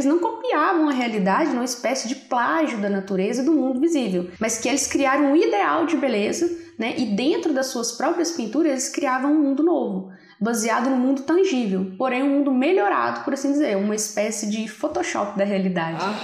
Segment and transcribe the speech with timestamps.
[0.00, 4.58] eles não copiavam a realidade numa espécie de plágio da natureza do mundo visível, mas
[4.58, 6.94] que eles criaram um ideal de beleza, né?
[6.96, 10.10] E dentro das suas próprias pinturas eles criavam um mundo novo,
[10.40, 15.36] baseado no mundo tangível, porém um mundo melhorado, por assim dizer, uma espécie de Photoshop
[15.36, 15.98] da realidade.
[16.00, 16.14] Ah,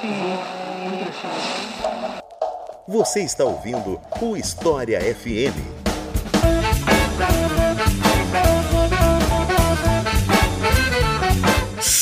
[2.88, 5.85] Você está ouvindo o História FM.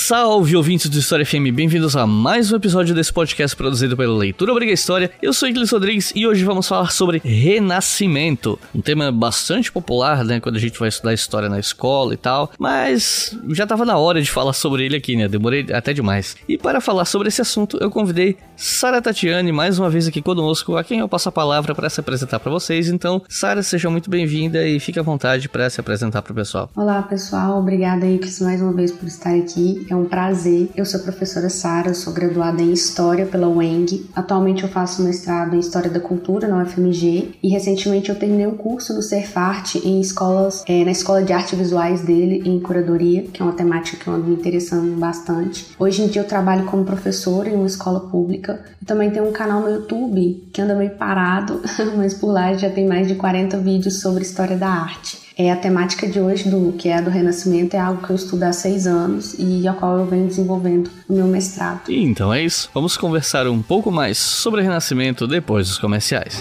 [0.07, 4.53] Salve ouvintes do História FM, bem-vindos a mais um episódio desse podcast produzido pela Leitura
[4.53, 5.11] Obriga História.
[5.23, 10.41] Eu sou Iglis Rodrigues e hoje vamos falar sobre renascimento, um tema bastante popular, né,
[10.41, 14.21] quando a gente vai estudar história na escola e tal, mas já tava na hora
[14.21, 15.27] de falar sobre ele aqui, né?
[15.27, 16.37] Demorei até demais.
[16.47, 20.77] E para falar sobre esse assunto, eu convidei Sara Tatiane mais uma vez aqui conosco,
[20.77, 22.91] a quem eu passo a palavra para se apresentar para vocês.
[22.91, 26.69] Então, Sara, seja muito bem-vinda e fique à vontade para se apresentar para o pessoal.
[26.77, 29.94] Olá, pessoal, obrigada aí mais uma vez por estar aqui.
[29.95, 30.71] É um prazer.
[30.75, 34.11] Eu sou professora Sara, sou graduada em História pela UENG.
[34.13, 38.57] Atualmente eu faço mestrado em História da Cultura na UFMG e recentemente eu terminei um
[38.57, 43.41] curso no Cerfarte em escolas, é, na Escola de Artes Visuais dele em curadoria, que
[43.41, 45.69] é uma temática que eu ando me interessando bastante.
[45.79, 49.33] Hoje em dia eu trabalho como professora em uma escola pública e também tenho um
[49.33, 51.63] canal no YouTube que anda meio parado,
[51.97, 55.24] mas por lá já tem mais de 40 vídeos sobre história da arte.
[55.37, 58.15] É a temática de hoje, do que é a do Renascimento, é algo que eu
[58.15, 61.91] estudo há seis anos e a qual eu venho desenvolvendo no meu mestrado.
[61.91, 62.71] Então é isso.
[62.73, 66.41] Vamos conversar um pouco mais sobre o Renascimento depois dos comerciais.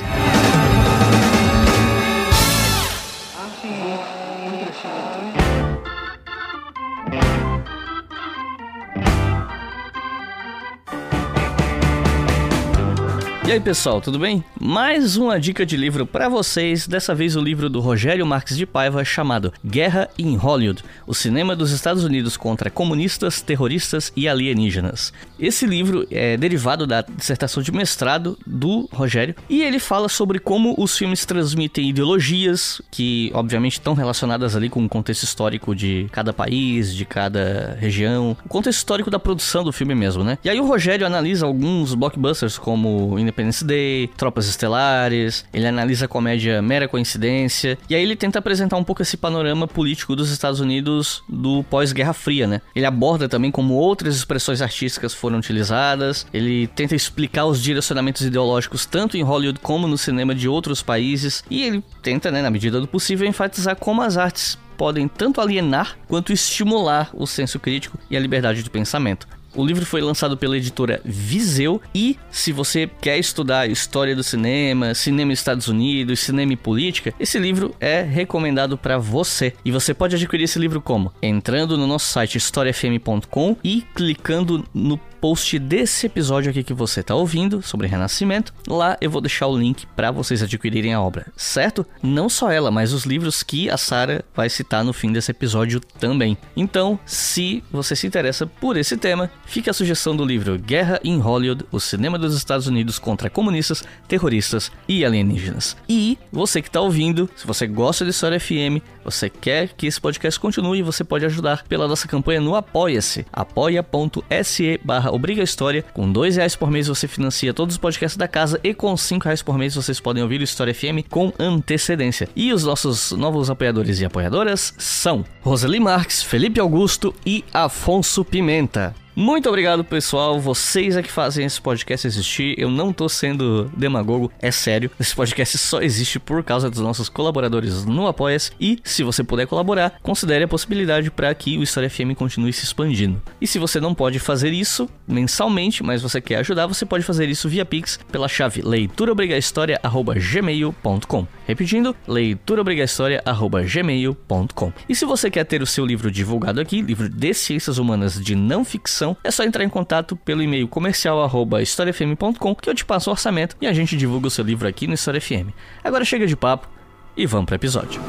[13.54, 14.44] Aí pessoal, tudo bem?
[14.60, 18.66] Mais uma dica de livro para vocês, dessa vez o livro do Rogério Marques de
[18.66, 25.14] Paiva chamado Guerra em Hollywood, o cinema dos Estados Unidos contra comunistas, terroristas e alienígenas.
[25.40, 30.74] Esse livro é derivado da dissertação de mestrado do Rogério e ele fala sobre como
[30.76, 36.34] os filmes transmitem ideologias que obviamente estão relacionadas ali com o contexto histórico de cada
[36.34, 40.40] país, de cada região, o contexto histórico da produção do filme mesmo, né?
[40.44, 46.06] E aí o Rogério analisa alguns blockbusters como Independence Independence Day, Tropas Estelares, ele analisa
[46.06, 50.32] a comédia Mera Coincidência, e aí ele tenta apresentar um pouco esse panorama político dos
[50.32, 52.62] Estados Unidos do pós-Guerra Fria, né?
[52.76, 58.86] Ele aborda também como outras expressões artísticas foram utilizadas, ele tenta explicar os direcionamentos ideológicos
[58.86, 62.80] tanto em Hollywood como no cinema de outros países, e ele tenta, né, na medida
[62.80, 68.18] do possível, enfatizar como as artes podem tanto alienar quanto estimular o senso crítico e
[68.18, 69.28] a liberdade de pensamento.
[69.56, 74.94] O livro foi lançado pela editora Viseu e se você quer estudar história do cinema,
[74.96, 79.54] cinema nos Estados Unidos, cinema e política, esse livro é recomendado para você.
[79.64, 81.14] E você pode adquirir esse livro como?
[81.22, 87.16] Entrando no nosso site historiafm.com e clicando no post desse episódio aqui que você está
[87.16, 88.54] ouvindo sobre Renascimento.
[88.68, 91.86] Lá eu vou deixar o link para vocês adquirirem a obra, certo?
[92.02, 95.80] Não só ela, mas os livros que a Sara vai citar no fim desse episódio
[95.98, 96.38] também.
[96.58, 101.18] Então, se você se interessa por esse tema, fica a sugestão do livro Guerra em
[101.20, 105.78] Hollywood: O cinema dos Estados Unidos contra comunistas, terroristas e alienígenas.
[105.88, 110.00] E você que está ouvindo, se você gosta de História FM, você quer que esse
[110.00, 115.84] podcast continue, você pode ajudar pela nossa campanha no Apoia-se, apoia.se barra Obriga História.
[115.94, 119.26] Com dois reais por mês você financia todos os podcasts da casa e com cinco
[119.26, 122.30] reais por mês vocês podem ouvir o História FM com antecedência.
[122.36, 129.03] E os nossos novos apoiadores e apoiadoras são Roseli Marques, Felipe Augusto e Afonso Pimenta.
[129.16, 130.40] Muito obrigado, pessoal.
[130.40, 132.56] Vocês é que fazem esse podcast existir.
[132.58, 134.90] Eu não tô sendo demagogo, é sério.
[135.00, 138.54] Esse podcast só existe por causa dos nossos colaboradores no Apoia-se.
[138.60, 142.64] E se você puder colaborar, considere a possibilidade para que o História FM continue se
[142.64, 143.22] expandindo.
[143.40, 147.30] E se você não pode fazer isso mensalmente, mas você quer ajudar, você pode fazer
[147.30, 151.28] isso via Pix pela chave leituraobrigahistoria@gmail.com.
[151.46, 154.74] Repetindo, leituraobrigahistoria@gmail.com.
[154.90, 158.34] E se você quer ter o seu livro divulgado aqui, livro de ciências humanas de
[158.34, 161.20] não ficção é só entrar em contato pelo e-mail comercial
[161.62, 164.88] historiafm.com que eu te passo o orçamento e a gente divulga o seu livro aqui
[164.88, 165.52] no História FM.
[165.84, 166.68] Agora chega de papo
[167.16, 168.02] e vamos para o episódio.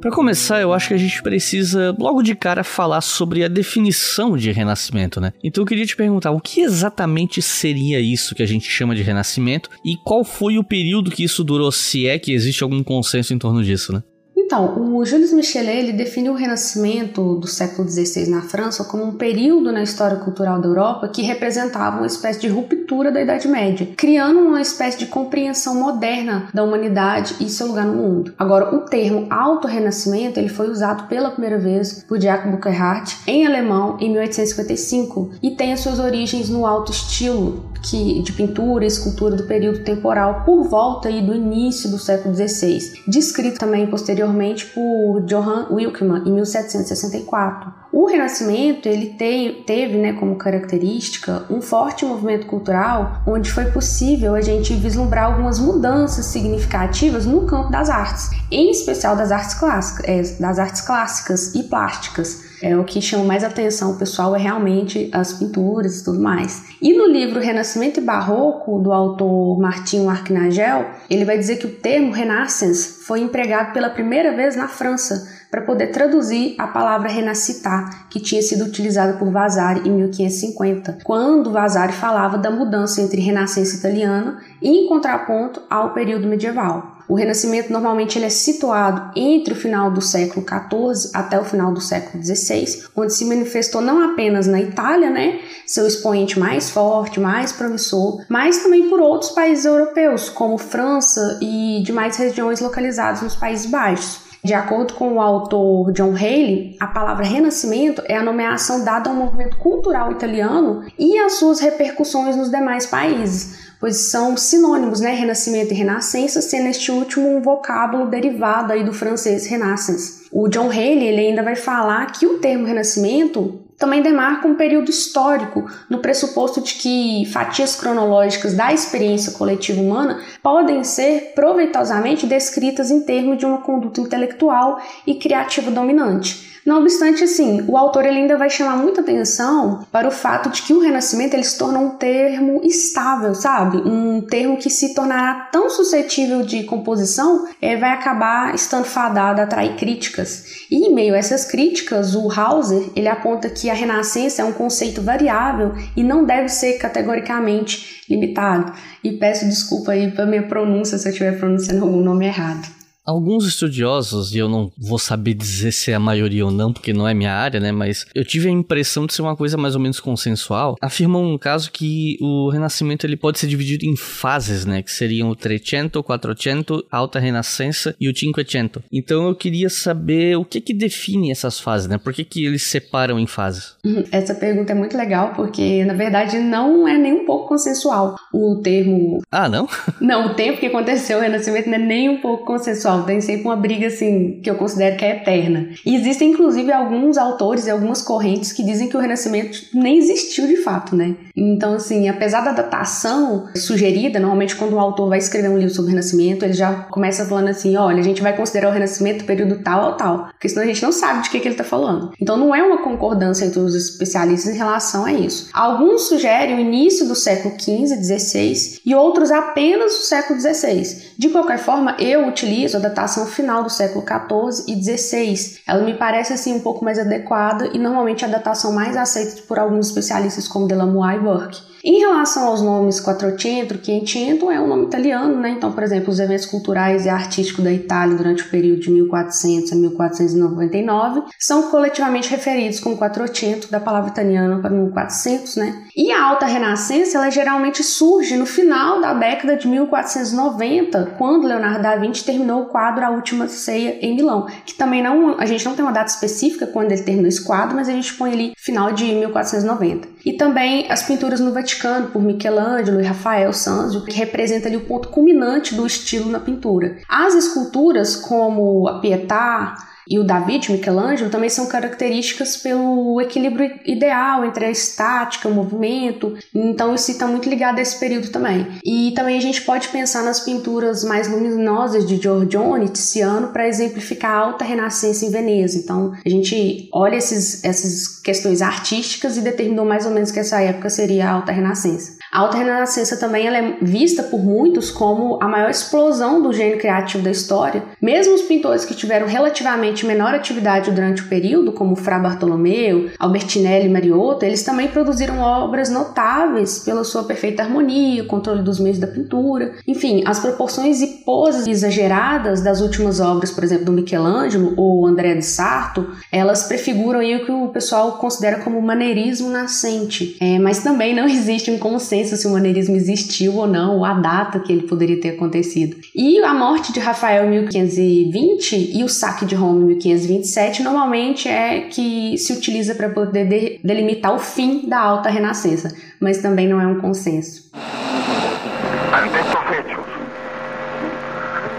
[0.00, 4.36] Para começar, eu acho que a gente precisa logo de cara falar sobre a definição
[4.36, 5.32] de renascimento, né?
[5.42, 9.02] Então eu queria te perguntar, o que exatamente seria isso que a gente chama de
[9.02, 13.34] renascimento e qual foi o período que isso durou, se é que existe algum consenso
[13.34, 14.00] em torno disso, né?
[14.48, 19.12] Então, o Jules Michelet ele define o Renascimento do século XVI na França como um
[19.12, 23.86] período na história cultural da Europa que representava uma espécie de ruptura da Idade Média,
[23.94, 28.32] criando uma espécie de compreensão moderna da humanidade e seu lugar no mundo.
[28.38, 33.98] Agora, o termo auto-renascimento ele foi usado pela primeira vez por Jacob Burckhardt em alemão
[34.00, 39.36] em 1855 e tem as suas origens no alto estilo que, de pintura e escultura
[39.36, 44.37] do período temporal por volta aí do início do século XVI, descrito também posteriormente
[44.74, 47.72] por Johann Wilkman em 1764.
[47.92, 54.34] O Renascimento ele te, teve né, como característica um forte movimento cultural onde foi possível
[54.34, 60.04] a gente vislumbrar algumas mudanças significativas no campo das artes, em especial das artes clássicas,
[60.06, 62.47] é, das artes clássicas e plásticas.
[62.62, 66.64] É, o que chama mais atenção pessoal é realmente as pinturas e tudo mais.
[66.82, 71.76] E no livro Renascimento e Barroco, do autor Martinho Arquinagel, ele vai dizer que o
[71.76, 78.08] termo Renaissance foi empregado pela primeira vez na França para poder traduzir a palavra renacitar,
[78.08, 83.76] que tinha sido utilizada por Vasari em 1550, quando Vasari falava da mudança entre renascença
[83.76, 86.98] italiana e em contraponto ao período medieval.
[87.08, 91.72] O Renascimento normalmente ele é situado entre o final do século XIV até o final
[91.72, 97.18] do século XVI, onde se manifestou não apenas na Itália, né, seu expoente mais forte,
[97.18, 103.34] mais promissor, mas também por outros países europeus, como França e demais regiões localizadas nos
[103.34, 104.27] Países Baixos.
[104.42, 109.16] De acordo com o autor John Haley, a palavra renascimento é a nomeação dada ao
[109.16, 115.14] movimento cultural italiano e às suas repercussões nos demais países pois são sinônimos, né?
[115.14, 120.26] Renascimento e renascença, sendo este último um vocábulo derivado aí do francês renaissance.
[120.32, 124.90] O John Haley ele ainda vai falar que o termo renascimento também demarca um período
[124.90, 132.90] histórico, no pressuposto de que fatias cronológicas da experiência coletiva humana podem ser proveitosamente descritas
[132.90, 136.47] em termos de uma conduta intelectual e criativa dominante.
[136.68, 140.60] Não obstante, assim, o autor ele ainda vai chamar muita atenção para o fato de
[140.60, 143.78] que o Renascimento ele se tornou um termo estável, sabe?
[143.78, 149.44] Um termo que se tornará tão suscetível de composição, é, vai acabar estando fadado a
[149.44, 150.66] atrair críticas.
[150.70, 154.52] E em meio a essas críticas, o Hauser ele aponta que a Renascença é um
[154.52, 158.74] conceito variável e não deve ser categoricamente limitado.
[159.02, 162.77] E peço desculpa aí pela minha pronúncia se eu estiver pronunciando algum nome errado.
[163.08, 166.92] Alguns estudiosos, e eu não vou saber dizer se é a maioria ou não, porque
[166.92, 167.72] não é minha área, né?
[167.72, 170.76] Mas eu tive a impressão de ser uma coisa mais ou menos consensual.
[170.78, 174.82] Afirmam um caso que o Renascimento ele pode ser dividido em fases, né?
[174.82, 178.82] Que seriam o Trecento, o Quattrocento, Alta Renascença e o Cinquecento.
[178.92, 181.96] Então eu queria saber o que que define essas fases, né?
[181.96, 183.74] Por que que eles separam em fases?
[183.86, 184.04] Uhum.
[184.12, 188.60] Essa pergunta é muito legal, porque na verdade não é nem um pouco consensual o
[188.62, 189.22] termo.
[189.30, 189.66] Ah, não?
[189.98, 193.44] Não, o tempo que aconteceu o Renascimento não é nem um pouco consensual tem sempre
[193.44, 195.70] uma briga assim que eu considero que é eterna.
[195.84, 200.46] E existem inclusive alguns autores e algumas correntes que dizem que o Renascimento nem existiu
[200.46, 201.16] de fato, né?
[201.36, 205.90] Então assim, apesar da datação sugerida, normalmente quando um autor vai escrever um livro sobre
[205.90, 209.62] o Renascimento, ele já começa falando assim, olha, a gente vai considerar o Renascimento período
[209.62, 212.12] tal ou tal, porque senão a gente não sabe de que, que ele está falando.
[212.20, 215.50] Então não é uma concordância entre os especialistas em relação a isso.
[215.52, 221.12] Alguns sugerem o início do século XV, XVI e outros apenas o século XVI.
[221.16, 225.60] De qualquer forma, eu utilizo a datação final do século XIV e XVI.
[225.66, 229.58] Ela me parece assim um pouco mais adequada e normalmente a datação mais aceita por
[229.58, 231.68] alguns especialistas como Delamoy e Burke.
[231.84, 235.50] Em relação aos nomes Quattrocento, Quinhecento é um nome italiano, né?
[235.50, 239.72] Então, por exemplo, os eventos culturais e artísticos da Itália durante o período de 1400
[239.72, 245.84] a 1499 são coletivamente referidos como Quattrocento, da palavra italiana para 1400, né?
[245.96, 251.82] E a Alta Renascença, ela geralmente surge no final da década de 1490, quando Leonardo
[251.82, 255.74] da Vinci terminou quadro A Última Ceia em Milão, que também não, a gente não
[255.74, 258.92] tem uma data específica quando ele terminou esse quadro, mas a gente põe ali final
[258.92, 260.08] de 1490.
[260.24, 264.84] E também as pinturas no Vaticano por Michelangelo e Rafael Sanzio, que representa ali o
[264.84, 266.98] ponto culminante do estilo na pintura.
[267.08, 269.74] As esculturas como a Pietà,
[270.08, 276.36] e o David, Michelangelo, também são características pelo equilíbrio ideal entre a estática, o movimento.
[276.54, 278.66] Então isso está muito ligado a esse período também.
[278.84, 284.32] E também a gente pode pensar nas pinturas mais luminosas de Giorgione, Tiziano, para exemplificar
[284.32, 285.78] a alta renascença em Veneza.
[285.78, 290.60] Então a gente olha esses, essas questões artísticas e determinou mais ou menos que essa
[290.60, 292.18] época seria a alta renascença.
[292.30, 296.78] A Alta Renascença também ela é vista por muitos como a maior explosão do gênio
[296.78, 297.82] criativo da história.
[298.02, 303.86] Mesmo os pintores que tiveram relativamente menor atividade durante o período, como Fra Bartolomeu, Albertinelli
[303.86, 309.06] e Mariotto, eles também produziram obras notáveis pela sua perfeita harmonia, controle dos meios da
[309.06, 309.72] pintura.
[309.86, 315.34] Enfim, as proporções e poses exageradas das últimas obras, por exemplo, do Michelangelo ou André
[315.34, 320.36] de Sarto, elas prefiguram o que o pessoal considera como maneirismo nascente.
[320.40, 324.14] É, mas também não existe um consenso se o maneirismo existiu ou não, ou a
[324.14, 325.96] data que ele poderia ter acontecido.
[326.14, 331.82] E a morte de Rafael em 1520 e o saque de Roma 1527 normalmente é
[331.82, 336.80] que se utiliza para poder de delimitar o fim da alta renascença, mas também não
[336.80, 337.70] é um consenso.
[337.74, 340.06] Ante estos hechos,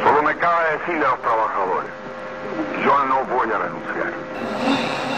[0.04, 1.92] solo me cabe decirle a los trabajadores,
[2.84, 5.09] yo no voy a renunciar.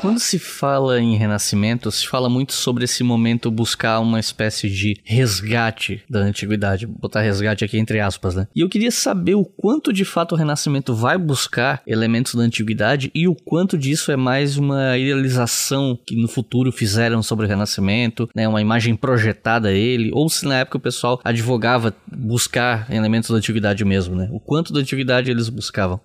[0.00, 4.98] Quando se fala em renascimento, se fala muito sobre esse momento buscar uma espécie de
[5.04, 6.86] resgate da antiguidade.
[6.86, 8.48] Botar resgate aqui entre aspas, né?
[8.56, 13.10] E eu queria saber o quanto de fato o renascimento vai buscar elementos da antiguidade
[13.14, 18.26] e o quanto disso é mais uma idealização que no futuro fizeram sobre o renascimento,
[18.34, 18.48] né?
[18.48, 23.36] Uma imagem projetada a ele, ou se na época o pessoal advogava buscar elementos da
[23.36, 24.30] antiguidade mesmo, né?
[24.32, 26.00] O quanto da antiguidade eles buscavam.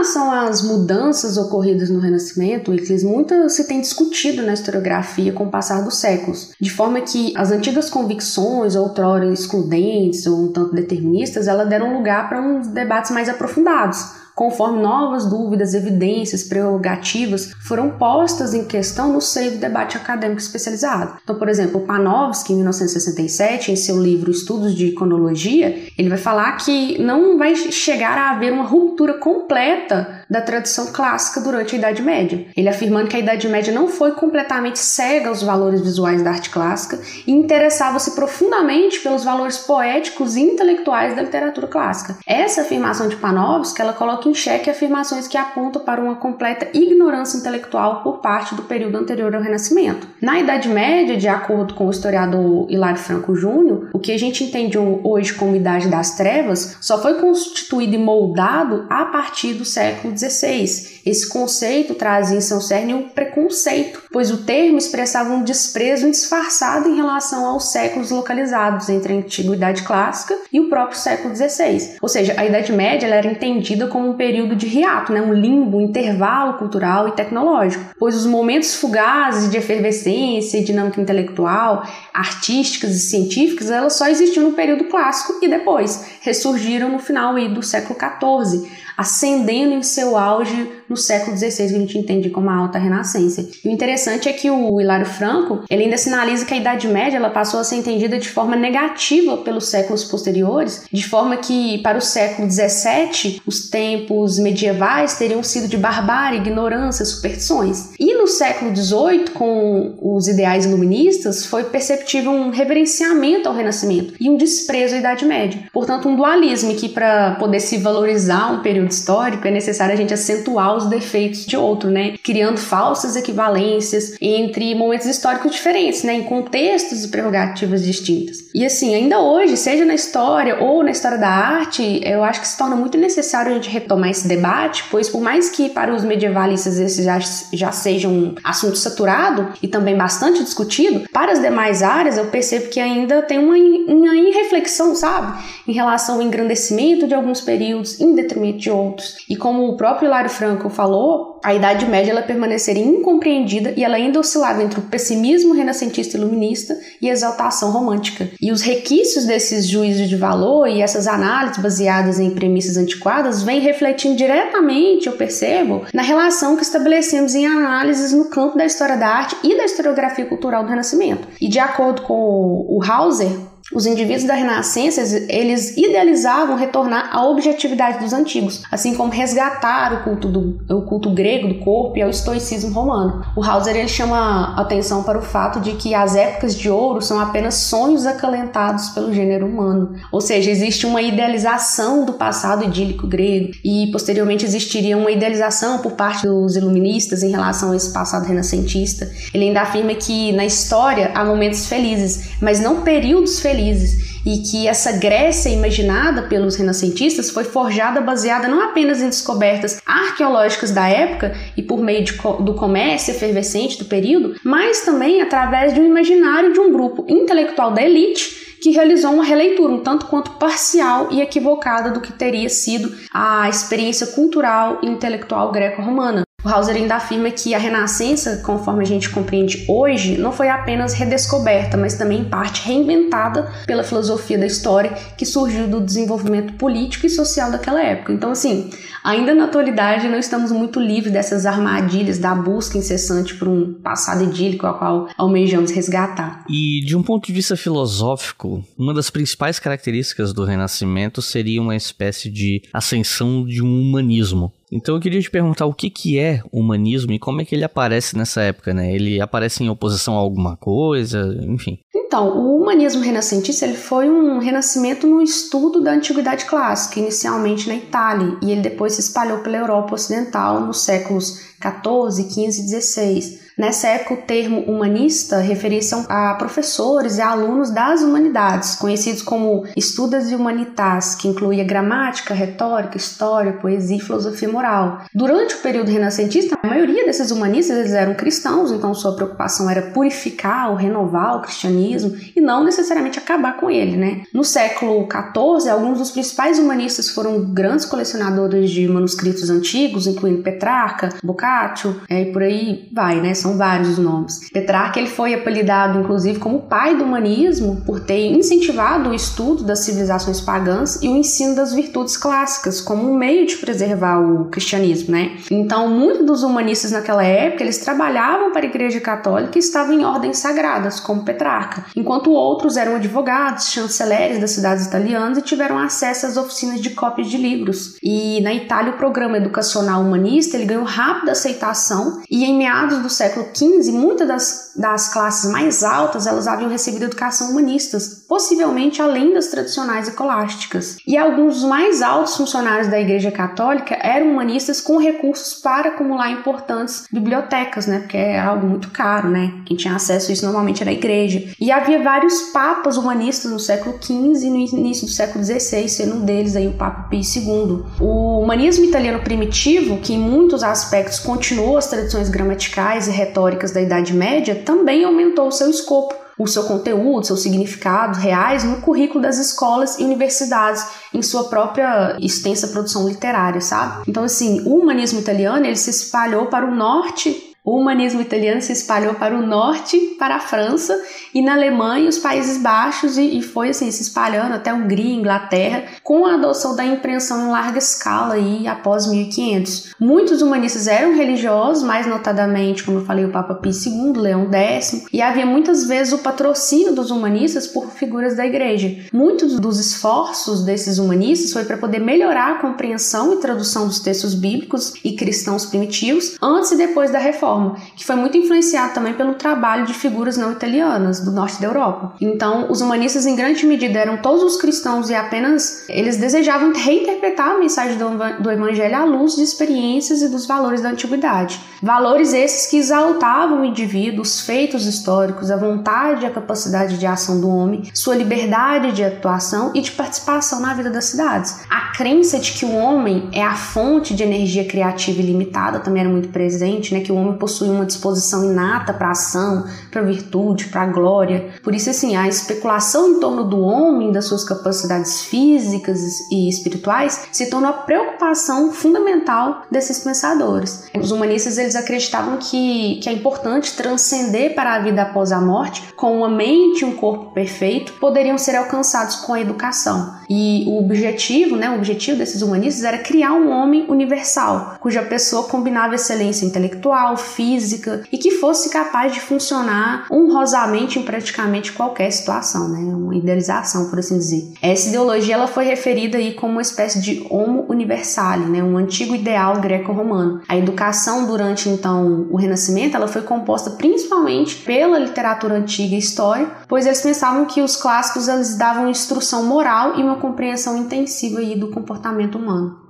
[0.00, 5.50] Relação às mudanças ocorridas no Renascimento, Euclides, muito se tem discutido na historiografia com o
[5.50, 11.46] passar dos séculos, de forma que as antigas convicções, outrora excludentes ou um tanto deterministas,
[11.46, 18.54] elas deram lugar para uns debates mais aprofundados conforme novas dúvidas, evidências, prerrogativas foram postas
[18.54, 21.16] em questão no seio do debate acadêmico especializado.
[21.22, 26.52] Então, por exemplo, Panofsky, em 1967, em seu livro Estudos de Iconologia, ele vai falar
[26.52, 32.02] que não vai chegar a haver uma ruptura completa da tradição clássica durante a Idade
[32.02, 32.46] Média.
[32.56, 36.50] Ele afirmando que a Idade Média não foi completamente cega aos valores visuais da arte
[36.50, 42.16] clássica e interessava-se profundamente pelos valores poéticos e intelectuais da literatura clássica.
[42.26, 47.38] Essa afirmação de Panofsky, ela coloca em xeque afirmações que apontam para uma completa ignorância
[47.38, 50.06] intelectual por parte do período anterior ao Renascimento.
[50.20, 54.44] Na Idade Média, de acordo com o historiador Hilário Franco Júnior, o que a gente
[54.44, 60.12] entende hoje como Idade das Trevas só foi constituído e moldado a partir do século
[60.20, 61.00] XVI.
[61.06, 66.88] Esse conceito trazia em seu cerne um preconceito, pois o termo expressava um desprezo disfarçado
[66.88, 71.96] em relação aos séculos localizados entre a Antiguidade Clássica e o próprio século XVI.
[72.00, 75.78] Ou seja, a Idade Média era entendida como um período de hiato, né, um limbo,
[75.78, 81.86] um intervalo cultural e tecnológico, pois os momentos fugazes de efervescência e dinâmica intelectual,
[82.20, 87.62] artísticas e científicas, elas só existiam no período clássico e depois ressurgiram no final do
[87.62, 92.56] século XIV ascendendo em seu auge no século XVI, que a gente entende como a
[92.56, 93.48] Alta Renascença.
[93.64, 97.16] E o interessante é que o Hilário Franco, ele ainda sinaliza que a Idade Média
[97.16, 101.96] ela passou a ser entendida de forma negativa pelos séculos posteriores, de forma que para
[101.96, 107.90] o século XVII, os tempos medievais teriam sido de barbárie, ignorância, superstições.
[107.98, 114.28] E no século XVIII, com os ideais iluministas, foi perceptível um reverenciamento ao Renascimento e
[114.28, 115.60] um desprezo à Idade Média.
[115.72, 120.12] Portanto, um dualismo que para poder se valorizar um período histórico, é necessário a gente
[120.12, 122.16] acentuar os defeitos de outro, né?
[122.22, 126.14] Criando falsas equivalências entre momentos históricos diferentes, né?
[126.14, 128.38] Em contextos e prerrogativas distintas.
[128.54, 132.48] E assim, ainda hoje, seja na história ou na história da arte, eu acho que
[132.48, 136.04] se torna muito necessário a gente retomar esse debate, pois por mais que para os
[136.04, 137.18] medievalistas esse já,
[137.52, 142.68] já seja um assunto saturado e também bastante discutido, para as demais áreas eu percebo
[142.68, 145.42] que ainda tem uma, uma irreflexão, sabe?
[145.66, 149.16] Em relação ao engrandecimento de alguns períodos em detrimento de outros.
[149.28, 153.96] E como o próprio Hilário Franco falou, a Idade Média ela permaneceria incompreendida e ela
[153.96, 158.28] ainda oscilava entre o pessimismo renascentista iluminista e a exaltação romântica.
[158.40, 163.60] E os requisitos desses juízos de valor e essas análises baseadas em premissas antiquadas vêm
[163.60, 169.08] refletindo diretamente, eu percebo, na relação que estabelecemos em análises no campo da história da
[169.08, 171.26] arte e da historiografia cultural do Renascimento.
[171.40, 173.30] E de acordo com o Hauser,
[173.72, 180.04] os indivíduos da Renascença, eles idealizavam retornar à objetividade dos antigos, assim como resgatar o
[180.04, 183.24] culto, do, o culto grego do corpo e ao estoicismo romano.
[183.36, 187.20] O Hauser ele chama atenção para o fato de que as épocas de ouro são
[187.20, 193.52] apenas sonhos acalentados pelo gênero humano, ou seja, existe uma idealização do passado idílico grego
[193.64, 199.10] e posteriormente existiria uma idealização por parte dos iluministas em relação a esse passado renascentista.
[199.32, 204.38] Ele ainda afirma que na história há momentos felizes, mas não períodos felizes felizes e
[204.38, 210.88] que essa Grécia imaginada pelos renascentistas foi forjada baseada não apenas em descobertas arqueológicas da
[210.88, 212.04] época e por meio
[212.40, 217.72] do comércio efervescente do período, mas também através de um imaginário de um grupo intelectual
[217.72, 222.48] da elite que realizou uma releitura um tanto quanto parcial e equivocada do que teria
[222.50, 226.24] sido a experiência cultural e intelectual greco-romana.
[226.42, 230.94] O Hauser ainda afirma que a Renascença, conforme a gente compreende hoje, não foi apenas
[230.94, 237.04] redescoberta, mas também em parte reinventada pela filosofia da história que surgiu do desenvolvimento político
[237.06, 238.14] e social daquela época.
[238.14, 238.70] Então, assim,
[239.04, 244.24] ainda na atualidade não estamos muito livres dessas armadilhas da busca incessante por um passado
[244.24, 246.44] idílico ao qual almejamos resgatar.
[246.48, 251.76] E de um ponto de vista filosófico, uma das principais características do Renascimento seria uma
[251.76, 256.42] espécie de ascensão de um humanismo então eu queria te perguntar o que, que é
[256.52, 258.94] humanismo e como é que ele aparece nessa época, né?
[258.94, 261.78] Ele aparece em oposição a alguma coisa, enfim.
[261.94, 267.76] Então, o humanismo renascentista ele foi um renascimento no estudo da antiguidade clássica, inicialmente na
[267.76, 273.39] Itália, e ele depois se espalhou pela Europa Ocidental nos séculos 14, 15 e 16.
[273.60, 280.32] Nessa época, o termo humanista referia-se a professores e alunos das humanidades, conhecidos como estudas
[280.32, 285.02] humanitas, que incluía gramática, retórica, história, poesia e filosofia moral.
[285.14, 289.82] Durante o período renascentista, a maioria desses humanistas eles eram cristãos, então sua preocupação era
[289.82, 294.22] purificar ou renovar o cristianismo e não necessariamente acabar com ele, né?
[294.32, 301.10] No século XIV, alguns dos principais humanistas foram grandes colecionadores de manuscritos antigos, incluindo Petrarca,
[301.22, 303.34] Boccaccio, é, e por aí vai, né?
[303.34, 304.50] São são vários os nomes.
[304.50, 309.80] Petrarca ele foi apelidado inclusive como pai do humanismo por ter incentivado o estudo das
[309.80, 315.12] civilizações pagãs e o ensino das virtudes clássicas como um meio de preservar o cristianismo,
[315.12, 315.36] né?
[315.50, 320.04] Então, muitos dos humanistas naquela época, eles trabalhavam para a Igreja Católica e estavam em
[320.04, 326.26] ordens sagradas, como Petrarca, enquanto outros eram advogados, chanceleres das cidades italianas e tiveram acesso
[326.26, 327.96] às oficinas de cópias de livros.
[328.02, 333.08] E na Itália, o programa educacional humanista ele ganhou rápida aceitação e em meados do
[333.08, 339.00] século século XV, muitas das, das classes mais altas elas haviam recebido educação humanistas, possivelmente
[339.00, 340.98] além das tradicionais escolásticas.
[341.06, 346.30] E alguns dos mais altos funcionários da Igreja Católica eram humanistas com recursos para acumular
[346.30, 348.00] importantes bibliotecas, né?
[348.00, 349.52] Porque é algo muito caro, né?
[349.66, 351.54] Quem tinha acesso a isso normalmente era a Igreja.
[351.60, 356.16] E havia vários papas humanistas no século XV e no início do século XVI, sendo
[356.16, 357.84] um deles aí o Papa Pio II.
[358.00, 363.80] O humanismo italiano primitivo, que em muitos aspectos continuou as tradições gramaticais e retóricas da
[363.80, 369.20] Idade Média também aumentou o seu escopo, o seu conteúdo, seus significados reais no currículo
[369.20, 374.04] das escolas e universidades, em sua própria extensa produção literária, sabe?
[374.08, 378.72] Então, assim, o humanismo italiano ele se espalhou para o norte o humanismo italiano se
[378.72, 380.98] espalhou para o norte, para a França,
[381.34, 385.84] e na Alemanha os Países Baixos, e, e foi assim, se espalhando até Hungria, Inglaterra,
[386.02, 389.94] com a adoção da impressão em larga escala aí, após 1500.
[390.00, 395.04] Muitos humanistas eram religiosos, mais notadamente, como eu falei, o Papa Pio II, Leão X,
[395.12, 399.04] e havia muitas vezes o patrocínio dos humanistas por figuras da igreja.
[399.12, 404.34] Muitos dos esforços desses humanistas foi para poder melhorar a compreensão e tradução dos textos
[404.34, 409.14] bíblicos e cristãos primitivos antes e depois da reforma forma, que foi muito influenciado também
[409.14, 412.12] pelo trabalho de figuras não italianas do norte da Europa.
[412.20, 417.50] Então, os humanistas em grande medida eram todos os cristãos e apenas eles desejavam reinterpretar
[417.50, 421.60] a mensagem do evangelho à luz de experiências e dos valores da antiguidade.
[421.82, 427.06] Valores esses que exaltavam o indivíduo, os feitos históricos, a vontade e a capacidade de
[427.06, 431.60] ação do homem, sua liberdade de atuação e de participação na vida das cidades.
[431.68, 436.10] A crença de que o homem é a fonte de energia criativa ilimitada também era
[436.10, 437.00] muito presente, né?
[437.00, 441.48] Que o homem possui uma disposição inata para ação, para virtude, para glória.
[441.64, 447.28] Por isso, assim, a especulação em torno do homem, das suas capacidades físicas e espirituais,
[447.32, 450.88] se tornou a preocupação fundamental desses pensadores.
[450.94, 455.82] Os humanistas eles acreditavam que, que é importante transcender para a vida após a morte,
[455.96, 460.20] com uma mente e um corpo perfeito, poderiam ser alcançados com a educação.
[460.28, 465.48] E o objetivo, né, o objetivo desses humanistas era criar um homem universal, cuja pessoa
[465.48, 472.68] combinava excelência intelectual, física e que fosse capaz de funcionar honrosamente em praticamente qualquer situação,
[472.68, 472.78] né?
[472.78, 474.52] Uma idealização, por assim dizer.
[474.62, 478.62] Essa ideologia ela foi referida aí como uma espécie de homo universale, né?
[478.62, 480.40] Um antigo ideal greco-romano.
[480.48, 486.50] A educação durante então o Renascimento ela foi composta principalmente pela literatura antiga e história,
[486.68, 491.58] pois eles pensavam que os clássicos eles davam instrução moral e uma compreensão intensiva aí
[491.58, 492.89] do comportamento humano.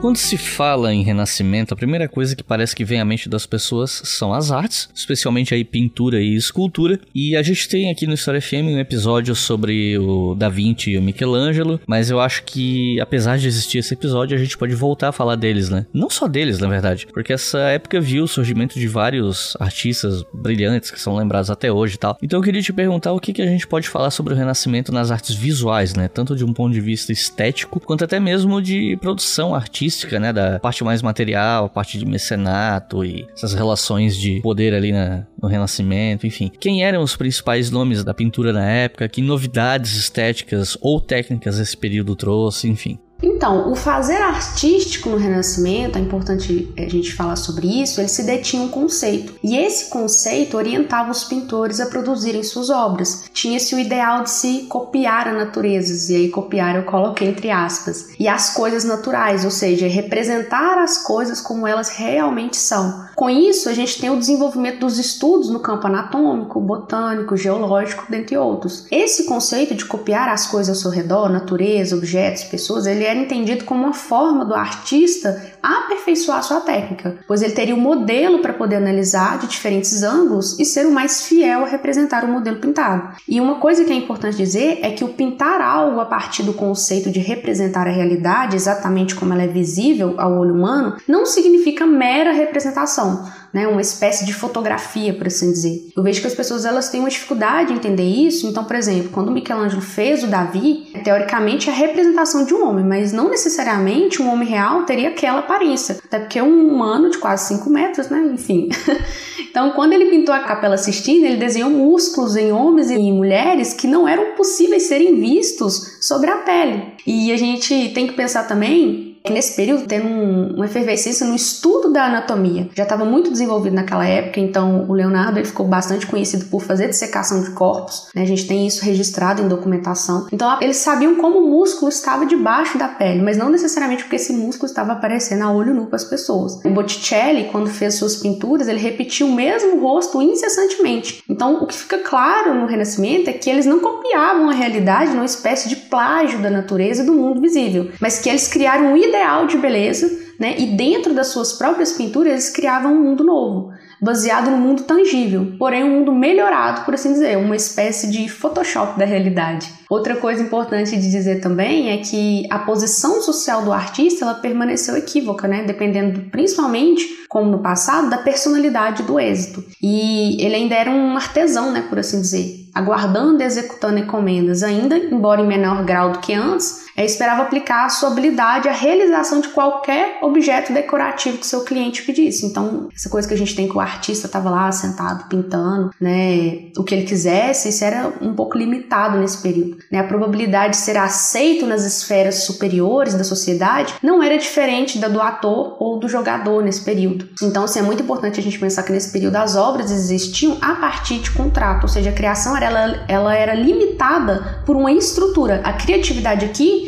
[0.00, 3.46] Quando se fala em renascimento, a primeira coisa que parece que vem à mente das
[3.46, 7.00] pessoas são as artes, especialmente aí pintura e escultura.
[7.12, 10.98] E a gente tem aqui no História FM um episódio sobre o Da Vinci e
[10.98, 15.08] o Michelangelo, mas eu acho que apesar de existir esse episódio, a gente pode voltar
[15.08, 15.84] a falar deles, né?
[15.92, 20.92] Não só deles, na verdade, porque essa época viu o surgimento de vários artistas brilhantes
[20.92, 22.16] que são lembrados até hoje e tal.
[22.22, 24.92] Então eu queria te perguntar o que, que a gente pode falar sobre o renascimento
[24.92, 26.06] nas artes visuais, né?
[26.06, 30.32] Tanto de um ponto de vista estético, quanto até mesmo de produção artística artística, né?
[30.32, 35.26] Da parte mais material, a parte de mecenato e essas relações de poder ali na,
[35.40, 36.50] no Renascimento, enfim.
[36.60, 39.08] Quem eram os principais nomes da pintura na época?
[39.08, 42.98] Que novidades estéticas ou técnicas esse período trouxe, enfim.
[43.20, 48.22] Então, o fazer artístico no Renascimento, é importante a gente falar sobre isso, ele se
[48.22, 49.34] detinha um conceito.
[49.42, 53.24] E esse conceito orientava os pintores a produzirem suas obras.
[53.32, 58.10] Tinha-se o ideal de se copiar a natureza, e aí copiar eu coloquei entre aspas,
[58.18, 63.08] e as coisas naturais, ou seja, representar as coisas como elas realmente são.
[63.16, 68.36] Com isso, a gente tem o desenvolvimento dos estudos no campo anatômico, botânico, geológico, dentre
[68.36, 68.86] outros.
[68.92, 73.64] Esse conceito de copiar as coisas ao seu redor, natureza, objetos, pessoas, ele era entendido
[73.64, 78.76] como uma forma do artista aperfeiçoar sua técnica, pois ele teria um modelo para poder
[78.76, 83.16] analisar de diferentes ângulos e ser o mais fiel a representar o modelo pintado.
[83.28, 86.52] E uma coisa que é importante dizer é que o pintar algo a partir do
[86.52, 91.86] conceito de representar a realidade exatamente como ela é visível ao olho humano não significa
[91.86, 95.92] mera representação, né, uma espécie de fotografia, por assim dizer.
[95.96, 98.46] Eu vejo que as pessoas elas têm uma dificuldade em entender isso.
[98.46, 102.84] Então, por exemplo, quando Michelangelo fez o Davi, teoricamente é a representação de um homem,
[102.84, 107.16] mas não necessariamente um homem real teria aquela aparência, até porque é um humano de
[107.16, 108.30] quase 5 metros, né?
[108.34, 108.68] Enfim.
[109.50, 113.86] então, quando ele pintou a Capela Sistina, ele desenhou músculos em homens e mulheres que
[113.86, 116.92] não eram possíveis serem vistos sobre a pele.
[117.06, 121.92] E a gente tem que pensar também nesse período tendo um, uma efervescência no estudo
[121.92, 122.68] da anatomia.
[122.74, 126.88] Já estava muito desenvolvido naquela época, então o Leonardo ele ficou bastante conhecido por fazer
[126.88, 128.08] dissecação de corpos.
[128.14, 128.22] Né?
[128.22, 130.26] A gente tem isso registrado em documentação.
[130.32, 134.32] Então eles sabiam como o músculo estava debaixo da pele, mas não necessariamente porque esse
[134.32, 136.64] músculo estava aparecendo a olho nu para as pessoas.
[136.64, 141.22] O Botticelli, quando fez suas pinturas, ele repetiu o mesmo rosto incessantemente.
[141.28, 145.24] Então o que fica claro no Renascimento é que eles não copiavam a realidade numa
[145.24, 149.46] espécie de plágio da natureza do mundo visível, mas que eles criaram um ideal ideal
[149.46, 150.54] de beleza, né?
[150.58, 155.54] E dentro das suas próprias pinturas eles criavam um mundo novo, baseado no mundo tangível,
[155.58, 159.68] porém um mundo melhorado, por assim dizer, uma espécie de Photoshop da realidade.
[159.90, 164.96] Outra coisa importante de dizer também é que a posição social do artista ela permaneceu
[164.96, 165.64] equívoca, né?
[165.64, 169.64] Dependendo principalmente, como no passado, da personalidade do êxito.
[169.82, 174.96] E ele ainda era um artesão, né, por assim dizer, aguardando e executando encomendas, ainda
[174.96, 179.40] embora em menor grau do que antes, é, esperava aplicar a sua habilidade à realização
[179.40, 182.44] de qualquer objeto decorativo que seu cliente pedisse.
[182.44, 186.72] Então, essa coisa que a gente tem que o artista estava lá sentado pintando, né,
[186.76, 189.78] o que ele quisesse, isso era um pouco limitado nesse período.
[189.92, 190.00] Né?
[190.00, 195.22] A probabilidade de ser aceito nas esferas superiores da sociedade não era diferente da do
[195.22, 197.28] ator ou do jogador nesse período.
[197.40, 200.74] Então, assim, é muito importante a gente pensar que nesse período as obras existiam a
[200.74, 205.60] partir de contrato, ou seja, a criação ela, ela era limitada por uma estrutura.
[205.62, 206.87] A criatividade aqui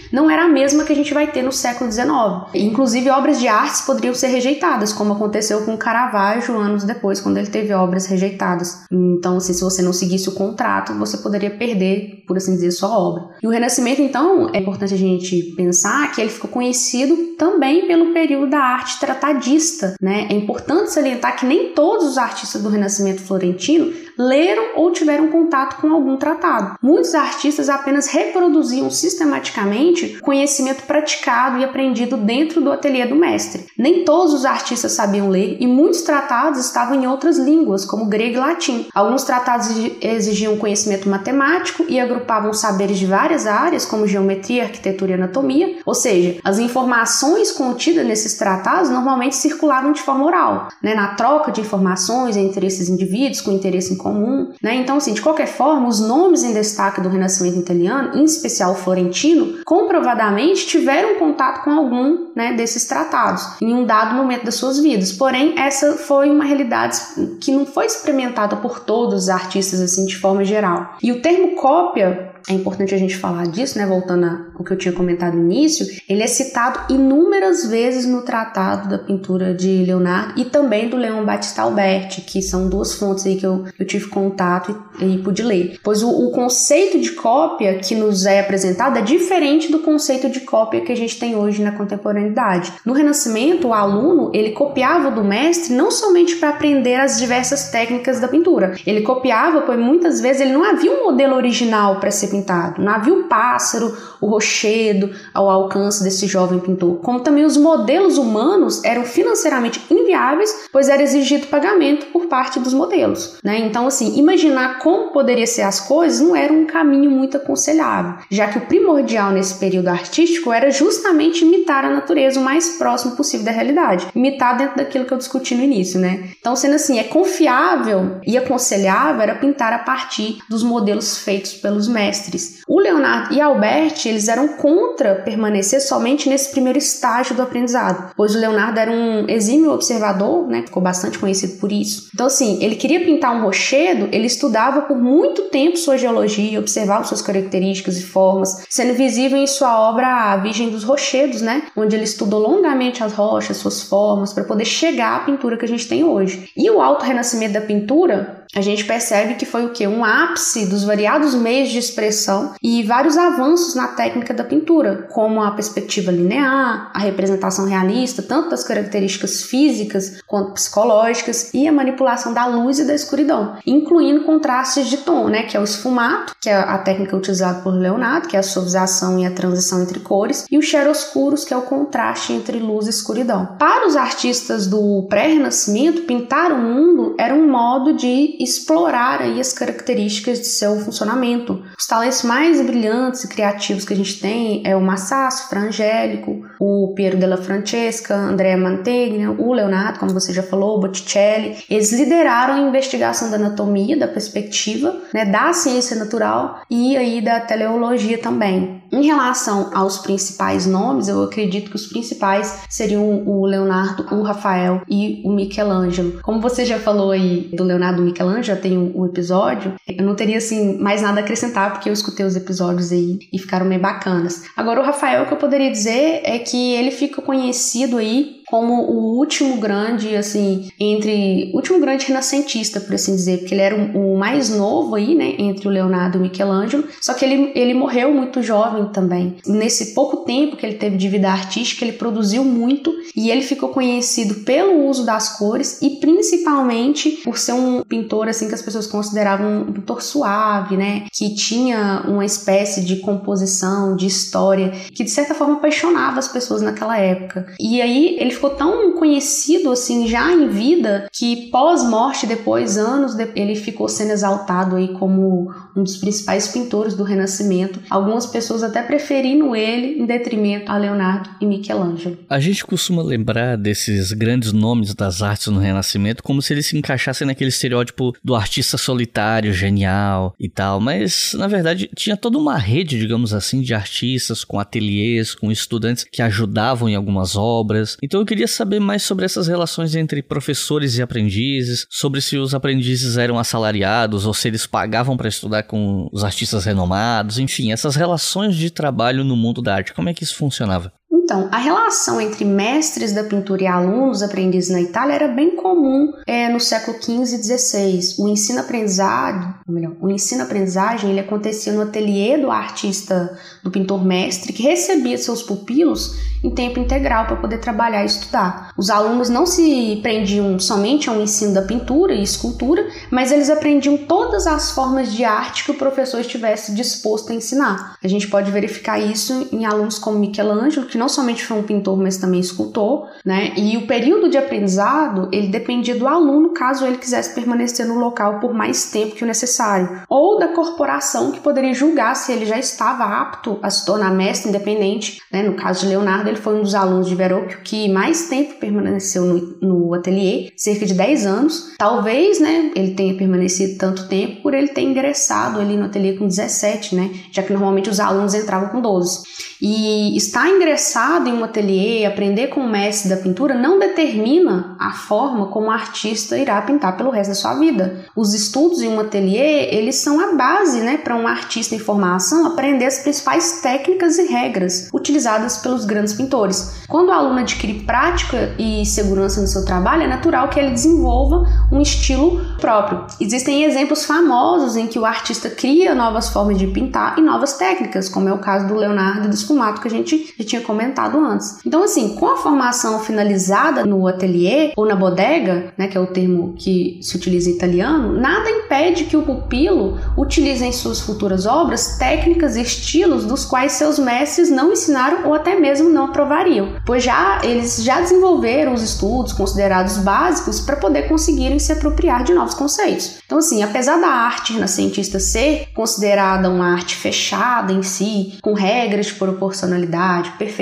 [0.11, 2.07] não era a mesma que a gente vai ter no século XIX.
[2.53, 7.47] Inclusive, obras de artes poderiam ser rejeitadas, como aconteceu com Caravaggio anos depois, quando ele
[7.47, 8.83] teve obras rejeitadas.
[8.91, 12.89] Então, assim, se você não seguisse o contrato, você poderia perder, por assim dizer, sua
[12.89, 13.23] obra.
[13.41, 18.13] E o Renascimento, então, é importante a gente pensar que ele ficou conhecido também pelo
[18.13, 20.27] período da arte tratadista, né?
[20.29, 25.79] É importante salientar que nem todos os artistas do Renascimento florentino leram ou tiveram contato
[25.81, 26.77] com algum tratado.
[26.81, 33.65] Muitos artistas apenas reproduziam sistematicamente conhecimento praticado e aprendido dentro do ateliê do mestre.
[33.77, 38.35] Nem todos os artistas sabiam ler e muitos tratados estavam em outras línguas, como grego
[38.35, 38.87] e latim.
[38.93, 39.69] Alguns tratados
[40.01, 45.95] exigiam conhecimento matemático e agrupavam saberes de várias áreas, como geometria, arquitetura e anatomia, ou
[45.95, 51.61] seja, as informações contidas nesses tratados normalmente circulavam de forma oral, né, na troca de
[51.61, 54.75] informações entre esses indivíduos com interesse em comum, né?
[54.75, 58.75] Então, assim, de qualquer forma, os nomes em destaque do Renascimento italiano, em especial o
[58.75, 59.59] florentino,
[59.91, 65.11] comprovadamente tiveram contato com algum né, desses tratados em um dado momento das suas vidas.
[65.11, 66.97] Porém, essa foi uma realidade
[67.41, 70.95] que não foi experimentada por todos os artistas assim de forma geral.
[71.03, 73.85] E o termo cópia é importante a gente falar disso, né?
[73.85, 78.89] Voltando ao que eu tinha comentado no início, ele é citado inúmeras vezes no tratado
[78.89, 83.35] da pintura de Leonardo e também do Leão Battista Alberti, que são duas fontes aí
[83.35, 85.79] que eu, eu tive contato e, e pude ler.
[85.83, 90.41] Pois o, o, conceito de cópia que nos é apresentado é diferente do conceito de
[90.41, 92.73] cópia que a gente tem hoje na contemporaneidade.
[92.85, 98.19] No Renascimento, o aluno ele copiava do mestre não somente para aprender as diversas técnicas
[98.19, 102.30] da pintura, ele copiava, pois muitas vezes ele não havia um modelo original para ser
[102.31, 107.57] pintado, não havia o pássaro, o rochedo ao alcance desse jovem pintor, como também os
[107.57, 113.37] modelos humanos eram financeiramente inviáveis, pois era exigido pagamento por parte dos modelos.
[113.43, 113.59] Né?
[113.59, 118.47] Então, assim, imaginar como poderia ser as coisas não era um caminho muito aconselhável, já
[118.47, 123.45] que o primordial nesse período artístico era justamente imitar a natureza o mais próximo possível
[123.45, 126.29] da realidade, imitar dentro daquilo que eu discuti no início, né?
[126.39, 131.87] Então, sendo assim, é confiável e aconselhável era pintar a partir dos modelos feitos pelos
[131.87, 132.20] mestres.
[132.67, 138.35] O Leonardo e Albert, eles eram contra permanecer somente nesse primeiro estágio do aprendizado, pois
[138.35, 140.63] o Leonardo era um exímio observador, né?
[140.65, 142.09] Ficou bastante conhecido por isso.
[142.13, 147.03] Então, assim, ele queria pintar um rochedo, ele estudava por muito tempo sua geologia, observava
[147.03, 151.63] suas características e formas, sendo visível em sua obra A Virgem dos Rochedos, né?
[151.75, 155.67] Onde ele estudou longamente as rochas, suas formas, para poder chegar à pintura que a
[155.67, 156.49] gente tem hoje.
[156.55, 159.87] E o alto renascimento da pintura, a gente percebe que foi o que?
[159.87, 165.41] Um ápice dos variados meios de expressão e vários avanços na técnica da pintura, como
[165.41, 172.33] a perspectiva linear, a representação realista, tanto das características físicas quanto psicológicas, e a manipulação
[172.33, 176.49] da luz e da escuridão, incluindo contrastes de tom, né, que é o esfumato, que
[176.49, 180.45] é a técnica utilizada por Leonardo, que é a suavização e a transição entre cores,
[180.51, 183.55] e os chiaroscuros, que é o contraste entre luz e escuridão.
[183.57, 189.53] Para os artistas do pré-renascimento, pintar o mundo era um modo de explorar aí as
[189.53, 191.63] características de seu funcionamento.
[191.77, 196.93] Os talentos mais brilhantes e criativos que a gente tem é o Massasso, Frangélico, o
[196.95, 201.57] Piero della Francesca, Andrea Mantegna, o Leonardo, como você já falou, Botticelli.
[201.69, 207.39] Eles lideraram a investigação da anatomia, da perspectiva, né, da ciência natural e aí da
[207.39, 208.80] teleologia também.
[208.91, 214.81] Em relação aos principais nomes, eu acredito que os principais seriam o Leonardo, o Rafael
[214.89, 216.19] e o Michelangelo.
[216.21, 220.15] Como você já falou aí do Leonardo e Michelangelo, já tem um, episódio, eu não
[220.15, 223.79] teria assim mais nada a acrescentar porque eu escutei os episódios aí e ficaram bem
[223.79, 224.43] bacanas.
[224.55, 228.83] Agora o Rafael, o que eu poderia dizer é que ele fica conhecido aí como
[228.83, 231.53] o último grande, assim, entre.
[231.53, 235.69] último grande renascentista, por assim dizer, porque ele era o, mais novo aí, né, entre
[235.69, 239.37] o Leonardo e o Michelangelo, só que ele, ele morreu muito jovem também.
[239.47, 243.69] Nesse pouco tempo que ele teve de vida artística, ele produziu muito e ele ficou
[243.69, 248.85] conhecido pelo uso das cores e principalmente por ser um pintor, assim, que as pessoas
[248.85, 255.09] consideravam um pintor suave, né, que tinha uma espécie de composição, de história, que de
[255.09, 257.47] certa forma apaixonava as pessoas naquela época.
[257.57, 263.55] E aí ele ficou tão conhecido assim já em vida que pós-morte, depois anos, ele
[263.55, 267.79] ficou sendo exaltado aí como um dos principais pintores do Renascimento.
[267.87, 272.17] Algumas pessoas até preferindo ele em detrimento a Leonardo e Michelangelo.
[272.27, 276.77] A gente costuma lembrar desses grandes nomes das artes no Renascimento como se eles se
[276.77, 282.57] encaixassem naquele estereótipo do artista solitário, genial e tal, mas na verdade tinha toda uma
[282.57, 287.97] rede, digamos assim, de artistas com ateliês, com estudantes que ajudavam em algumas obras.
[288.01, 292.55] Então eu queria saber mais sobre essas relações entre professores e aprendizes, sobre se os
[292.55, 297.93] aprendizes eram assalariados ou se eles pagavam para estudar com os artistas renomados, enfim, essas
[297.93, 300.93] relações de trabalho no mundo da arte, como é que isso funcionava?
[301.11, 306.13] Então, a relação entre mestres da pintura e alunos aprendizes na Itália era bem comum
[306.25, 308.15] é, no século XV e XVI.
[308.17, 314.63] O ensino-aprendizagem, melhor, o ensino-aprendizagem ele acontecia no ateliê do artista, do pintor mestre, que
[314.63, 318.73] recebia seus pupilos em tempo integral para poder trabalhar e estudar.
[318.75, 323.97] Os alunos não se prendiam somente ao ensino da pintura e escultura, mas eles aprendiam
[323.97, 327.95] todas as formas de arte que o professor estivesse disposto a ensinar.
[328.03, 331.97] A gente pode verificar isso em alunos como Michelangelo, que não somente foi um pintor,
[331.97, 333.53] mas também escultor, né?
[333.57, 338.39] E o período de aprendizado, ele dependia do aluno, caso ele quisesse permanecer no local
[338.39, 342.59] por mais tempo que o necessário, ou da corporação que poderia julgar se ele já
[342.59, 345.41] estava apto a se tornar mestre independente, né?
[345.41, 349.25] No caso de Leonardo, ele foi um dos alunos de Verrocchio que mais tempo permaneceu
[349.25, 351.73] no, no ateliê, cerca de 10 anos.
[351.79, 356.27] Talvez, né, ele tenha permanecido tanto tempo por ele ter ingressado ali no ateliê com
[356.27, 357.09] 17, né?
[357.31, 359.23] Já que normalmente os alunos entravam com 12.
[359.59, 364.75] E estar ingressando ingressado em um ateliê, aprender com o mestre da pintura, não determina
[364.77, 368.05] a forma como o artista irá pintar pelo resto da sua vida.
[368.15, 372.45] Os estudos em um ateliê, eles são a base né, para um artista em formação
[372.45, 376.81] aprender as principais técnicas e regras utilizadas pelos grandes pintores.
[376.87, 381.45] Quando o aluno adquire prática e segurança no seu trabalho, é natural que ele desenvolva
[381.71, 383.05] um estilo próprio.
[383.19, 388.09] Existem exemplos famosos em que o artista cria novas formas de pintar e novas técnicas,
[388.09, 390.80] como é o caso do Leonardo do Sfumato que a gente já tinha comentado
[391.23, 391.59] antes.
[391.65, 396.07] Então, assim, com a formação finalizada no ateliê ou na bodega, né, que é o
[396.07, 401.45] termo que se utiliza em italiano, nada impede que o pupilo utilize em suas futuras
[401.45, 406.75] obras técnicas e estilos dos quais seus mestres não ensinaram ou até mesmo não aprovariam,
[406.85, 412.33] pois já eles já desenvolveram os estudos considerados básicos para poder conseguirem se apropriar de
[412.33, 413.19] novos conceitos.
[413.25, 419.07] Então, assim, apesar da arte renascentista ser considerada uma arte fechada em si, com regras
[419.07, 420.60] de proporcionalidade, perfeição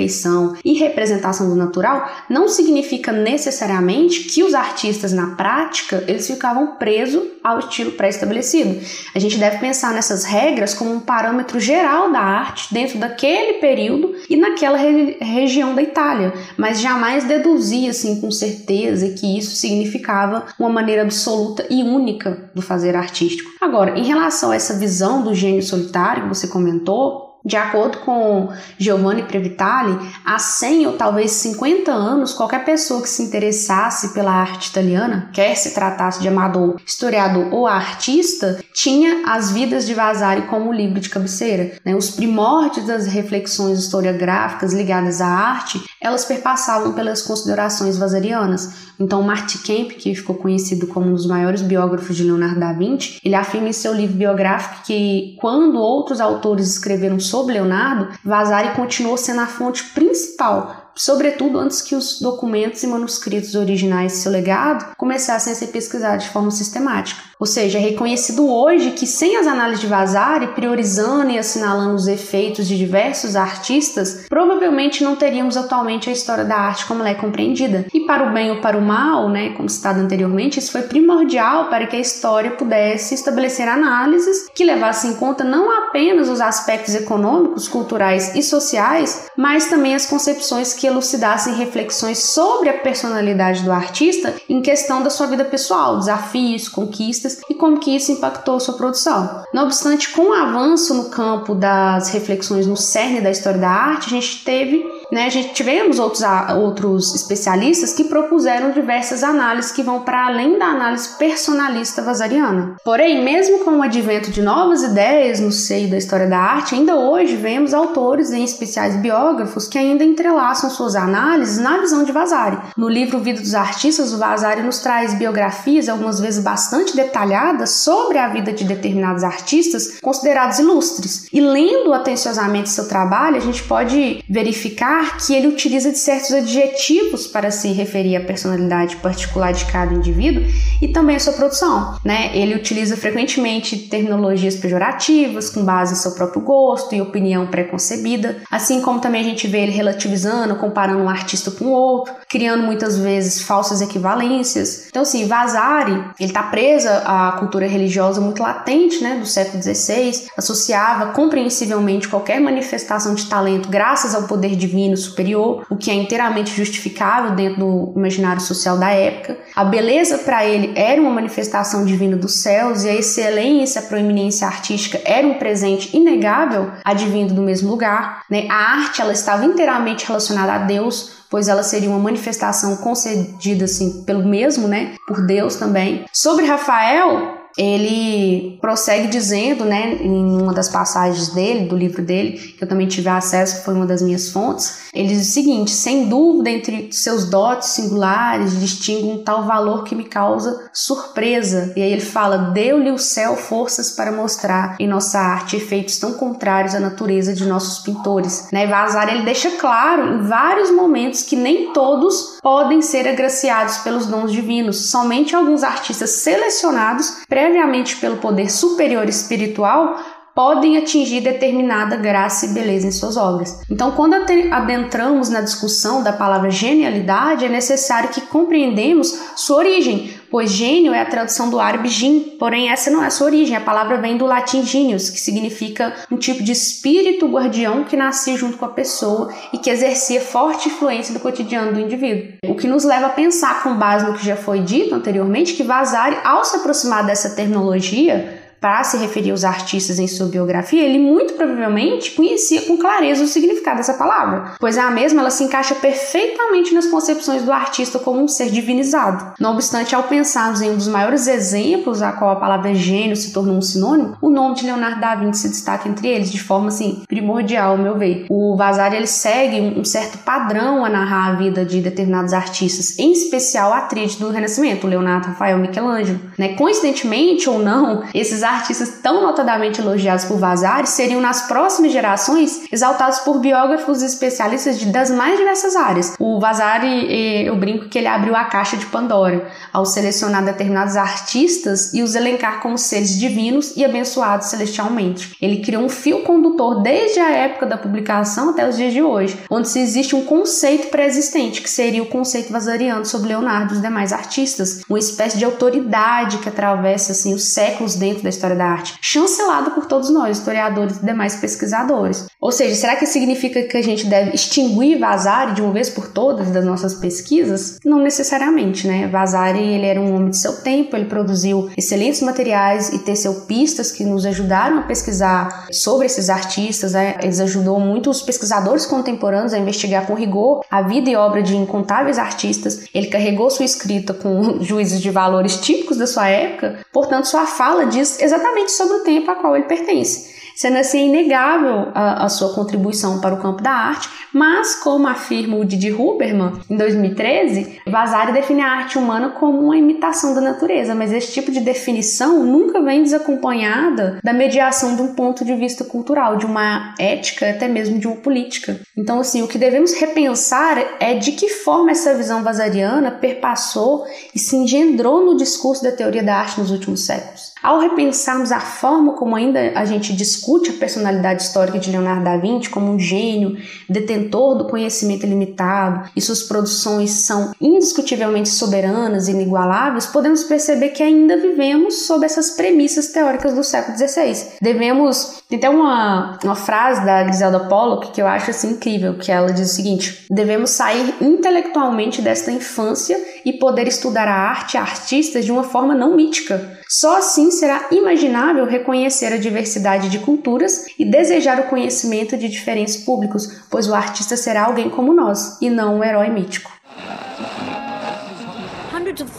[0.64, 7.24] e representação do natural, não significa necessariamente que os artistas na prática eles ficavam presos
[7.44, 8.80] ao estilo pré-estabelecido.
[9.16, 14.16] A gente deve pensar nessas regras como um parâmetro geral da arte dentro daquele período
[14.30, 20.46] e naquela re região da Itália, mas jamais deduzir assim com certeza que isso significava
[20.58, 23.50] uma maneira absoluta e única do fazer artístico.
[23.62, 28.50] Agora, em relação a essa visão do gênio solitário que você comentou, de acordo com
[28.78, 34.68] Giovanni Previtali, há 100 ou talvez 50 anos, qualquer pessoa que se interessasse pela arte
[34.68, 40.74] italiana, quer se tratasse de amador, historiador ou artista, tinha As Vidas de Vasari como
[40.74, 41.74] livro de cabeceira.
[41.86, 41.96] Né?
[41.96, 48.89] Os primórdios das reflexões historiográficas ligadas à arte, elas perpassavam pelas considerações vasarianas.
[49.00, 53.20] Então, Marty Kemp, que ficou conhecido como um dos maiores biógrafos de Leonardo da Vinci,
[53.24, 59.18] ele afirma em seu livro biográfico que quando outros autores escreveram sobre Leonardo, Vasari continuou
[59.18, 65.54] sendo a fonte principal sobretudo antes que os documentos e manuscritos originais seu legado começassem
[65.54, 67.30] a ser pesquisados de forma sistemática.
[67.40, 72.06] Ou seja, é reconhecido hoje que sem as análises de Vasari, priorizando e assinalando os
[72.06, 77.16] efeitos de diversos artistas, provavelmente não teríamos atualmente a história da arte como ela é
[77.16, 77.86] compreendida.
[77.94, 81.70] E para o bem ou para o mal, né, como citado anteriormente, isso foi primordial
[81.70, 86.94] para que a história pudesse estabelecer análises que levassem em conta não apenas os aspectos
[86.94, 93.72] econômicos, culturais e sociais, mas também as concepções que elucidassem reflexões sobre a personalidade do
[93.72, 98.76] artista em questão da sua vida pessoal, desafios, conquistas e como que isso impactou sua
[98.76, 99.44] produção.
[99.54, 104.08] Não obstante, com o avanço no campo das reflexões no cerne da história da arte,
[104.08, 106.24] a gente teve né, a gente tivemos outros,
[106.58, 112.76] outros especialistas que propuseram diversas análises que vão para além da análise personalista vasariana.
[112.84, 116.96] Porém, mesmo com o advento de novas ideias no seio da história da arte, ainda
[116.96, 122.58] hoje vemos autores, em especiais biógrafos, que ainda entrelaçam suas análises na visão de Vasari.
[122.78, 128.18] No livro Vida dos Artistas, o Vasari nos traz biografias, algumas vezes bastante detalhadas, sobre
[128.18, 131.28] a vida de determinados artistas considerados ilustres.
[131.32, 137.28] E lendo atenciosamente seu trabalho, a gente pode verificar que ele utiliza de certos adjetivos
[137.28, 140.44] para se referir à personalidade particular de cada indivíduo
[140.82, 141.98] e também a sua produção.
[142.04, 142.32] Né?
[142.34, 148.82] Ele utiliza frequentemente terminologias pejorativas com base em seu próprio gosto e opinião preconcebida, assim
[148.82, 153.42] como também a gente vê ele relativizando, comparando um artista com outro, criando muitas vezes
[153.42, 154.88] falsas equivalências.
[154.90, 160.28] Então, assim, Vasari, ele está presa à cultura religiosa muito latente, né, do século XVI,
[160.38, 166.56] associava compreensivelmente qualquer manifestação de talento graças ao poder divino superior, o que é inteiramente
[166.56, 169.38] justificável dentro do imaginário social da época.
[169.56, 174.48] A beleza para ele era uma manifestação divina dos céus e a excelência, a proeminência
[174.48, 178.24] artística era um presente inegável advindo do mesmo lugar.
[178.30, 178.48] Né?
[178.50, 184.04] A arte ela estava inteiramente relacionada a Deus, pois ela seria uma manifestação concedida assim
[184.04, 186.06] pelo mesmo, né, por Deus também.
[186.12, 192.64] Sobre Rafael, ele prossegue dizendo, né, em uma das passagens dele, do livro dele, que
[192.64, 196.08] eu também tive acesso, que foi uma das minhas fontes, ele diz o seguinte: sem
[196.08, 201.74] dúvida, entre seus dotes singulares, distingue um tal valor que me causa surpresa.
[201.76, 206.14] E aí ele fala: deu-lhe o céu forças para mostrar em nossa arte efeitos tão
[206.14, 208.48] contrários à natureza de nossos pintores.
[208.54, 208.68] Né?
[208.68, 214.32] Vazar ele deixa claro em vários momentos que nem todos podem ser agraciados pelos dons
[214.32, 220.00] divinos, somente alguns artistas selecionados previamente pelo poder superior espiritual
[220.34, 223.62] podem atingir determinada graça e beleza em suas obras.
[223.70, 230.52] Então, quando adentramos na discussão da palavra genialidade, é necessário que compreendemos sua origem, pois
[230.52, 233.62] gênio é a tradução do árabe jin, porém essa não é a sua origem, a
[233.62, 238.58] palavra vem do latim genius, que significa um tipo de espírito guardião que nascia junto
[238.58, 242.34] com a pessoa e que exercia forte influência no cotidiano do indivíduo.
[242.48, 245.64] O que nos leva a pensar, com base no que já foi dito anteriormente, que
[245.64, 251.00] Vasari, ao se aproximar dessa terminologia, para se referir aos artistas em sua biografia, ele
[251.00, 255.76] muito provavelmente conhecia com clareza o significado dessa palavra, pois a mesma ela se encaixa
[255.76, 259.34] perfeitamente nas concepções do artista como um ser divinizado.
[259.40, 263.34] Não obstante, ao pensarmos em um dos maiores exemplos a qual a palavra gênio se
[263.34, 266.68] tornou um sinônimo, o nome de Leonardo da Vinci se destaca entre eles de forma
[266.68, 268.26] assim primordial, ao meu ver.
[268.30, 273.12] O Vasari ele segue um certo padrão a narrar a vida de determinados artistas, em
[273.12, 276.20] especial a tríade do Renascimento, Leonardo, Rafael, Michelangelo.
[276.38, 276.50] Né?
[276.50, 283.20] Coincidentemente ou não, esses artistas tão notadamente elogiados por Vasari seriam nas próximas gerações exaltados
[283.20, 286.16] por biógrafos e especialistas de, das mais diversas áreas.
[286.20, 291.94] O Vasari, eu brinco que ele abriu a caixa de Pandora ao selecionar determinados artistas
[291.94, 295.36] e os elencar como seres divinos e abençoados celestialmente.
[295.42, 299.38] Ele criou um fio condutor desde a época da publicação até os dias de hoje,
[299.50, 303.82] onde se existe um conceito pré-existente, que seria o conceito vasariano sobre Leonardo e os
[303.82, 308.66] demais artistas, uma espécie de autoridade que atravessa assim os séculos dentro da história da
[308.66, 312.28] arte, chancelado por todos nós, historiadores e demais pesquisadores.
[312.40, 316.08] Ou seja, será que significa que a gente deve extinguir Vasari de uma vez por
[316.08, 317.80] todas das nossas pesquisas?
[317.84, 319.08] Não necessariamente, né?
[319.08, 323.92] Vasari, ele era um homem de seu tempo, ele produziu excelentes materiais e teceu pistas
[323.92, 327.18] que nos ajudaram a pesquisar sobre esses artistas, né?
[327.22, 331.56] Eles ajudou muito os pesquisadores contemporâneos a investigar com rigor a vida e obra de
[331.56, 332.86] incontáveis artistas.
[332.94, 337.86] Ele carregou sua escrita com juízes de valores típicos da sua época, portanto, sua fala
[337.86, 342.54] diz exatamente sobre o tempo a qual ele pertence sendo assim inegável a, a, sua
[342.54, 348.34] contribuição para o campo da arte, mas, como afirma o Didi Huberman em 2013, Vasari
[348.34, 352.82] define a arte humana como uma imitação da natureza, mas esse tipo de definição nunca
[352.82, 357.98] vem desacompanhada da mediação de um ponto de vista cultural, de uma ética, até mesmo
[357.98, 358.82] de uma política.
[358.98, 364.04] Então, assim, o que devemos repensar é de que forma essa visão vasariana perpassou
[364.36, 367.54] e se engendrou no discurso da teoria da arte nos últimos séculos.
[367.62, 372.38] Ao repensarmos a forma como ainda a gente discute a personalidade histórica de Leonardo da
[372.38, 373.58] Vinci como um gênio,
[373.90, 381.04] detentor do conhecimento ilimitado, e suas produções são indiscutivelmente soberanas e inigualáveis, podemos perceber que
[381.04, 384.58] ainda vivemos sob essas premissas teóricas do século XVI.
[384.62, 385.40] Devemos.
[385.50, 389.52] Tem até uma, uma frase da Griselda Pollock que eu acho assim incrível, que ela
[389.52, 395.44] diz o seguinte: devemos sair intelectualmente desta infância e poder estudar a arte e artistas
[395.44, 401.06] de uma forma não mítica só assim será imaginável reconhecer a diversidade de culturas e
[401.06, 406.00] desejar o conhecimento de diferentes públicos, pois o artista será alguém como nós e não
[406.00, 406.72] um herói mítico.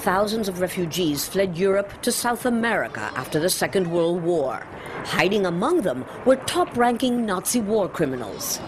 [0.02, 4.66] Thousands of refugees fled Europe to South America after the Second World War.
[5.04, 8.60] Hiding among them were top ranking Nazi war criminals.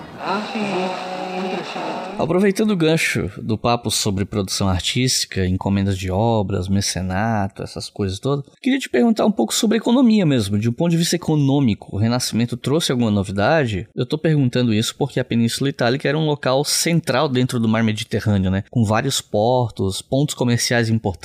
[2.19, 8.45] Aproveitando o gancho do papo sobre produção artística, encomendas de obras, mecenato, essas coisas todas,
[8.61, 11.89] queria te perguntar um pouco sobre economia mesmo, de um ponto de vista econômico.
[11.91, 13.89] O Renascimento trouxe alguma novidade?
[13.97, 17.83] Eu tô perguntando isso porque a Península Itálica era um local central dentro do mar
[17.83, 18.63] Mediterrâneo, né?
[18.71, 21.22] Com vários portos, pontos comerciais importantes,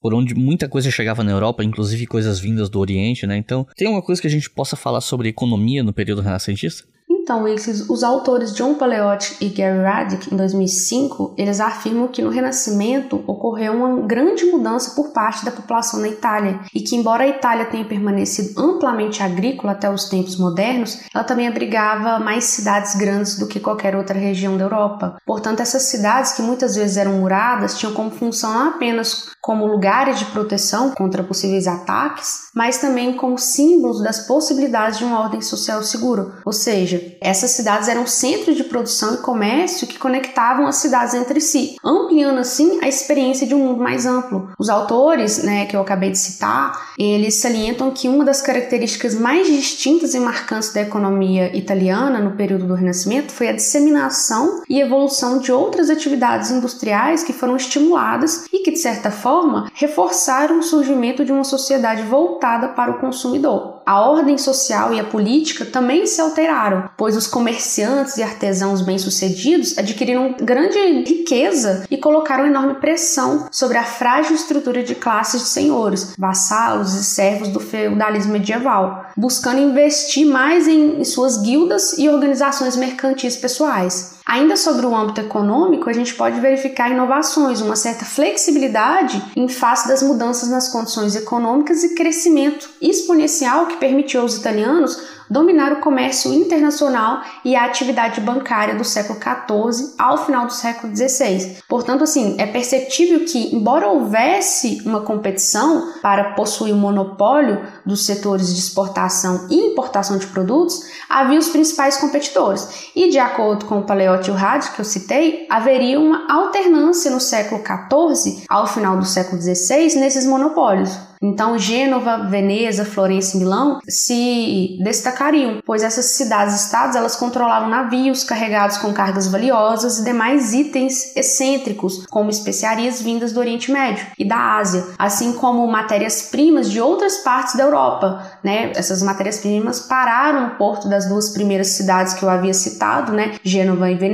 [0.00, 3.36] por onde muita coisa chegava na Europa, inclusive coisas vindas do Oriente, né?
[3.36, 6.84] Então, tem uma coisa que a gente possa falar sobre economia no período renascentista?
[7.26, 12.30] Então, esses, os autores John Paleotti e Gary Radick, em 2005, eles afirmam que no
[12.30, 17.28] Renascimento ocorreu uma grande mudança por parte da população na Itália e que, embora a
[17.28, 23.36] Itália tenha permanecido amplamente agrícola até os tempos modernos, ela também abrigava mais cidades grandes
[23.36, 25.16] do que qualquer outra região da Europa.
[25.26, 30.20] Portanto, essas cidades, que muitas vezes eram muradas, tinham como função não apenas como lugares
[30.20, 35.82] de proteção contra possíveis ataques, mas também como símbolos das possibilidades de uma ordem social
[35.82, 36.34] segura.
[36.44, 41.40] Ou seja, essas cidades eram centros de produção e comércio que conectavam as cidades entre
[41.40, 44.50] si, ampliando assim a experiência de um mundo mais amplo.
[44.58, 49.46] Os autores, né, que eu acabei de citar, eles salientam que uma das características mais
[49.46, 55.38] distintas e marcantes da economia italiana no período do Renascimento foi a disseminação e evolução
[55.38, 61.24] de outras atividades industriais que foram estimuladas e que de certa forma reforçaram o surgimento
[61.24, 63.82] de uma sociedade voltada para o consumidor.
[63.86, 69.78] A ordem social e a política também se alteraram, pois os comerciantes e artesãos bem-sucedidos
[69.78, 70.76] adquiriram grande
[71.08, 77.04] riqueza e colocaram enorme pressão sobre a frágil estrutura de classes de senhores, vassalos e
[77.04, 84.15] servos do feudalismo medieval, buscando investir mais em suas guildas e organizações mercantis pessoais.
[84.26, 89.86] Ainda sobre o âmbito econômico, a gente pode verificar inovações, uma certa flexibilidade em face
[89.86, 96.32] das mudanças nas condições econômicas e crescimento exponencial que permitiu aos italianos dominar o comércio
[96.32, 101.58] internacional e a atividade bancária do século XIV ao final do século XVI.
[101.68, 108.54] Portanto, assim, é perceptível que, embora houvesse uma competição para possuir o monopólio dos setores
[108.54, 112.90] de exportação e importação de produtos, havia os principais competidores.
[112.94, 117.20] E, de acordo com o Paleotti o Rádio, que eu citei, haveria uma alternância no
[117.20, 121.06] século XIV ao final do século XVI nesses monopólios.
[121.22, 128.76] Então, Gênova, Veneza, Florença e Milão se destacariam, pois essas cidades-estados elas controlavam navios carregados
[128.78, 134.56] com cargas valiosas e demais itens excêntricos, como especiarias vindas do Oriente Médio e da
[134.56, 138.22] Ásia, assim como matérias-primas de outras partes da Europa.
[138.42, 138.72] Né?
[138.74, 143.34] Essas matérias-primas pararam no porto das duas primeiras cidades que eu havia citado, né?
[143.42, 144.05] Gênova e Veneza,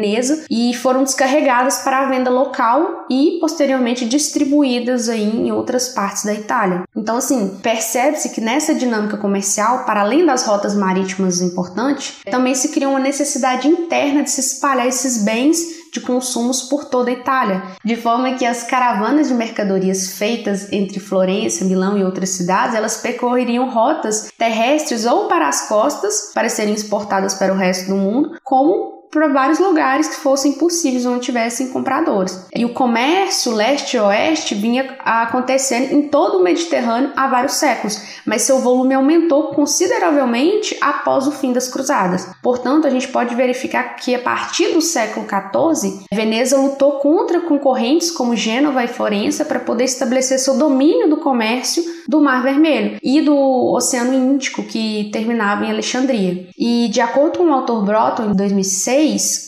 [0.51, 6.35] e foram descarregadas para a venda local e posteriormente distribuídas aí em outras partes da
[6.35, 6.83] Itália.
[6.95, 12.69] Então, assim, percebe-se que nessa dinâmica comercial, para além das rotas marítimas importantes, também se
[12.69, 17.63] cria uma necessidade interna de se espalhar esses bens de consumos por toda a Itália,
[17.85, 22.97] de forma que as caravanas de mercadorias feitas entre Florença, Milão e outras cidades, elas
[22.97, 28.39] percorreriam rotas terrestres ou para as costas para serem exportadas para o resto do mundo,
[28.43, 32.47] como para vários lugares que fossem possíveis onde tivessem compradores.
[32.57, 38.61] E o comércio leste-oeste vinha acontecendo em todo o Mediterrâneo há vários séculos, mas seu
[38.61, 42.27] volume aumentou consideravelmente após o fim das cruzadas.
[42.43, 48.11] Portanto, a gente pode verificar que a partir do século XIV, Veneza lutou contra concorrentes
[48.11, 53.21] como Gênova e Florença para poder estabelecer seu domínio do comércio do Mar Vermelho e
[53.21, 53.37] do
[53.75, 56.49] Oceano Índico, que terminava em Alexandria.
[56.57, 59.02] E de acordo com o autor Broton, em 2006,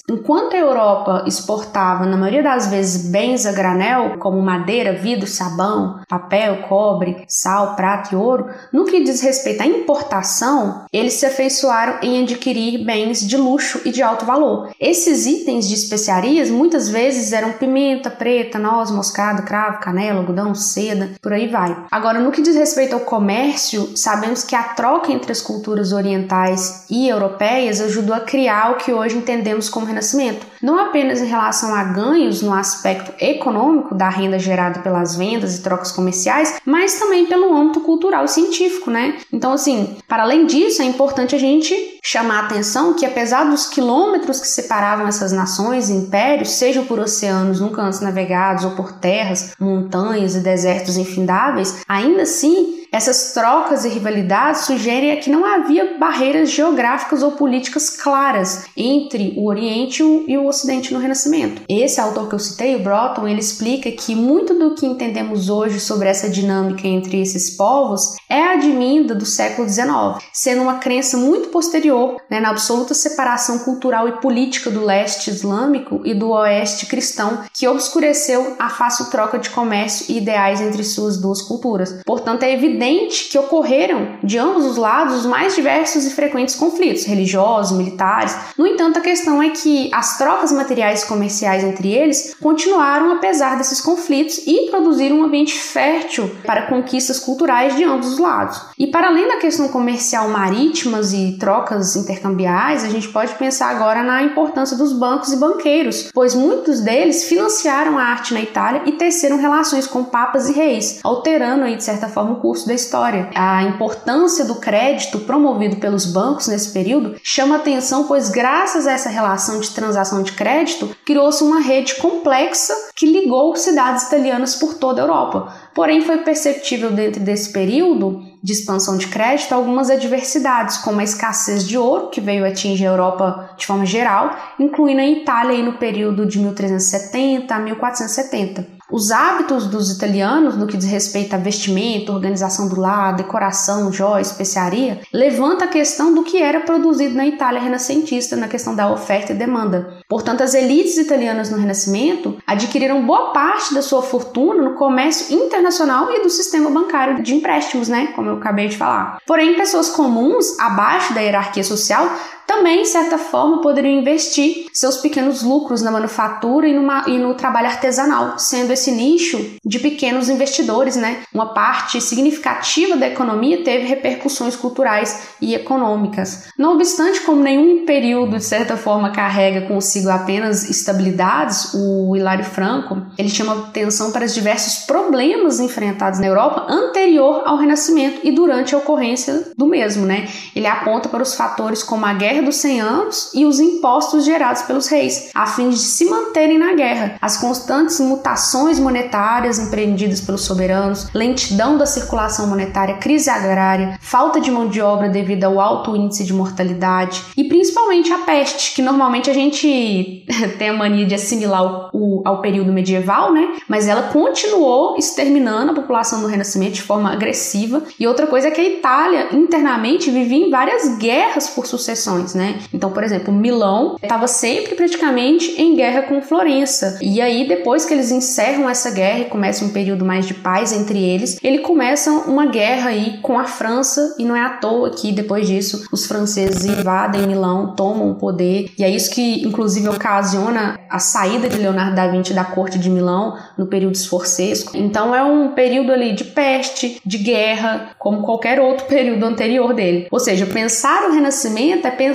[0.08, 6.00] enquanto a Europa exportava, na maioria das vezes, bens a granel, como madeira, vidro, sabão,
[6.08, 11.98] papel, cobre, sal, prata e ouro, no que diz respeito à importação, eles se afeiçoaram
[12.02, 14.70] em adquirir bens de luxo e de alto valor.
[14.80, 21.12] Esses itens de especiarias muitas vezes eram pimenta preta, noz, moscada, cravo, canela, algodão, seda,
[21.22, 21.76] por aí vai.
[21.90, 26.84] Agora, no que diz respeito ao comércio, sabemos que a troca entre as culturas orientais
[26.90, 31.26] e europeias ajudou a criar o que hoje entendemos entendemos como renascimento, não apenas em
[31.26, 36.98] relação a ganhos no aspecto econômico da renda gerada pelas vendas e trocas comerciais, mas
[36.98, 39.18] também pelo âmbito cultural e científico, né?
[39.30, 43.66] Então, assim, para além disso, é importante a gente chamar a atenção que, apesar dos
[43.66, 48.92] quilômetros que separavam essas nações e impérios, sejam por oceanos nunca antes navegados ou por
[48.92, 55.98] terras, montanhas e desertos infindáveis, ainda assim essas trocas e rivalidades sugerem que não havia
[55.98, 61.62] barreiras geográficas ou políticas claras entre o Oriente e o Ocidente no Renascimento.
[61.68, 65.80] Esse autor que eu citei, o Broughton, ele explica que muito do que entendemos hoje
[65.80, 71.48] sobre essa dinâmica entre esses povos é advinda do século XIX, sendo uma crença muito
[71.48, 77.40] posterior né, na absoluta separação cultural e política do leste islâmico e do oeste cristão,
[77.52, 82.00] que obscureceu a fácil troca de comércio e ideais entre suas duas culturas.
[82.06, 86.54] Portanto, é evidente evidente que ocorreram de ambos os lados os mais diversos e frequentes
[86.54, 88.36] conflitos religiosos, militares.
[88.56, 93.56] No entanto, a questão é que as trocas materiais e comerciais entre eles continuaram apesar
[93.56, 98.60] desses conflitos e produziram um ambiente fértil para conquistas culturais de ambos os lados.
[98.78, 104.02] E para além da questão comercial marítimas e trocas intercambiais, a gente pode pensar agora
[104.02, 108.92] na importância dos bancos e banqueiros, pois muitos deles financiaram a arte na Itália e
[108.92, 113.30] teceram relações com papas e reis, alterando aí de certa forma o curso da história.
[113.34, 119.08] A importância do crédito promovido pelos bancos nesse período chama atenção, pois graças a essa
[119.08, 125.00] relação de transação de crédito, criou-se uma rede complexa que ligou cidades italianas por toda
[125.00, 125.52] a Europa.
[125.74, 131.66] Porém, foi perceptível dentro desse período de expansão de crédito algumas adversidades, como a escassez
[131.66, 136.26] de ouro, que veio atingir a Europa de forma geral, incluindo a Itália no período
[136.26, 138.66] de 1370 a 1470.
[138.90, 144.30] Os hábitos dos italianos no que diz respeito a vestimento, organização do lar, decoração, joias,
[144.30, 149.32] especiaria, levanta a questão do que era produzido na Itália renascentista na questão da oferta
[149.32, 149.98] e demanda.
[150.08, 156.12] Portanto, as elites italianas no Renascimento adquiriram boa parte da sua fortuna no comércio internacional
[156.12, 159.18] e do sistema bancário de empréstimos, né, como eu acabei de falar.
[159.26, 162.10] Porém, pessoas comuns, abaixo da hierarquia social,
[162.46, 167.34] também, de certa forma, poderiam investir seus pequenos lucros na manufatura e, numa, e no
[167.34, 171.22] trabalho artesanal, sendo esse nicho de pequenos investidores, né?
[171.32, 176.48] Uma parte significativa da economia teve repercussões culturais e econômicas.
[176.58, 183.02] Não obstante, como nenhum período, de certa forma, carrega consigo apenas estabilidades, o Hilário Franco
[183.18, 188.74] ele chama atenção para os diversos problemas enfrentados na Europa anterior ao Renascimento e durante
[188.74, 190.28] a ocorrência do mesmo, né?
[190.54, 194.62] Ele aponta para os fatores como a Guerra dos 100 Anos e os impostos gerados
[194.62, 200.42] pelos reis, a fim de se manterem na guerra, as constantes mutações monetárias empreendidas pelos
[200.42, 205.96] soberanos, lentidão da circulação monetária, crise agrária, falta de mão de obra devido ao alto
[205.96, 210.24] índice de mortalidade e principalmente a peste, que normalmente a gente
[210.58, 213.56] tem a mania de assimilar o, ao período medieval, né?
[213.68, 217.82] Mas ela continuou exterminando a população no Renascimento de forma agressiva.
[217.98, 222.60] E outra coisa é que a Itália internamente vivia em várias guerras por sucessões, né?
[222.72, 226.98] Então, por exemplo, Milão estava sempre praticamente em guerra com Florença.
[227.02, 230.72] E aí, depois que eles encerram essa guerra e começa um período mais de paz
[230.72, 234.14] entre eles, ele começa uma guerra aí com a França.
[234.18, 238.70] E não é à toa que depois disso os franceses invadem Milão, tomam o poder.
[238.78, 242.88] E é isso que, inclusive, ocasiona a saída de Leonardo da Vinci da corte de
[242.88, 244.76] Milão no período esforcesco.
[244.76, 250.06] Então, é um período ali de peste, de guerra, como qualquer outro período anterior dele.
[250.10, 252.13] Ou seja, pensar o Renascimento é pensar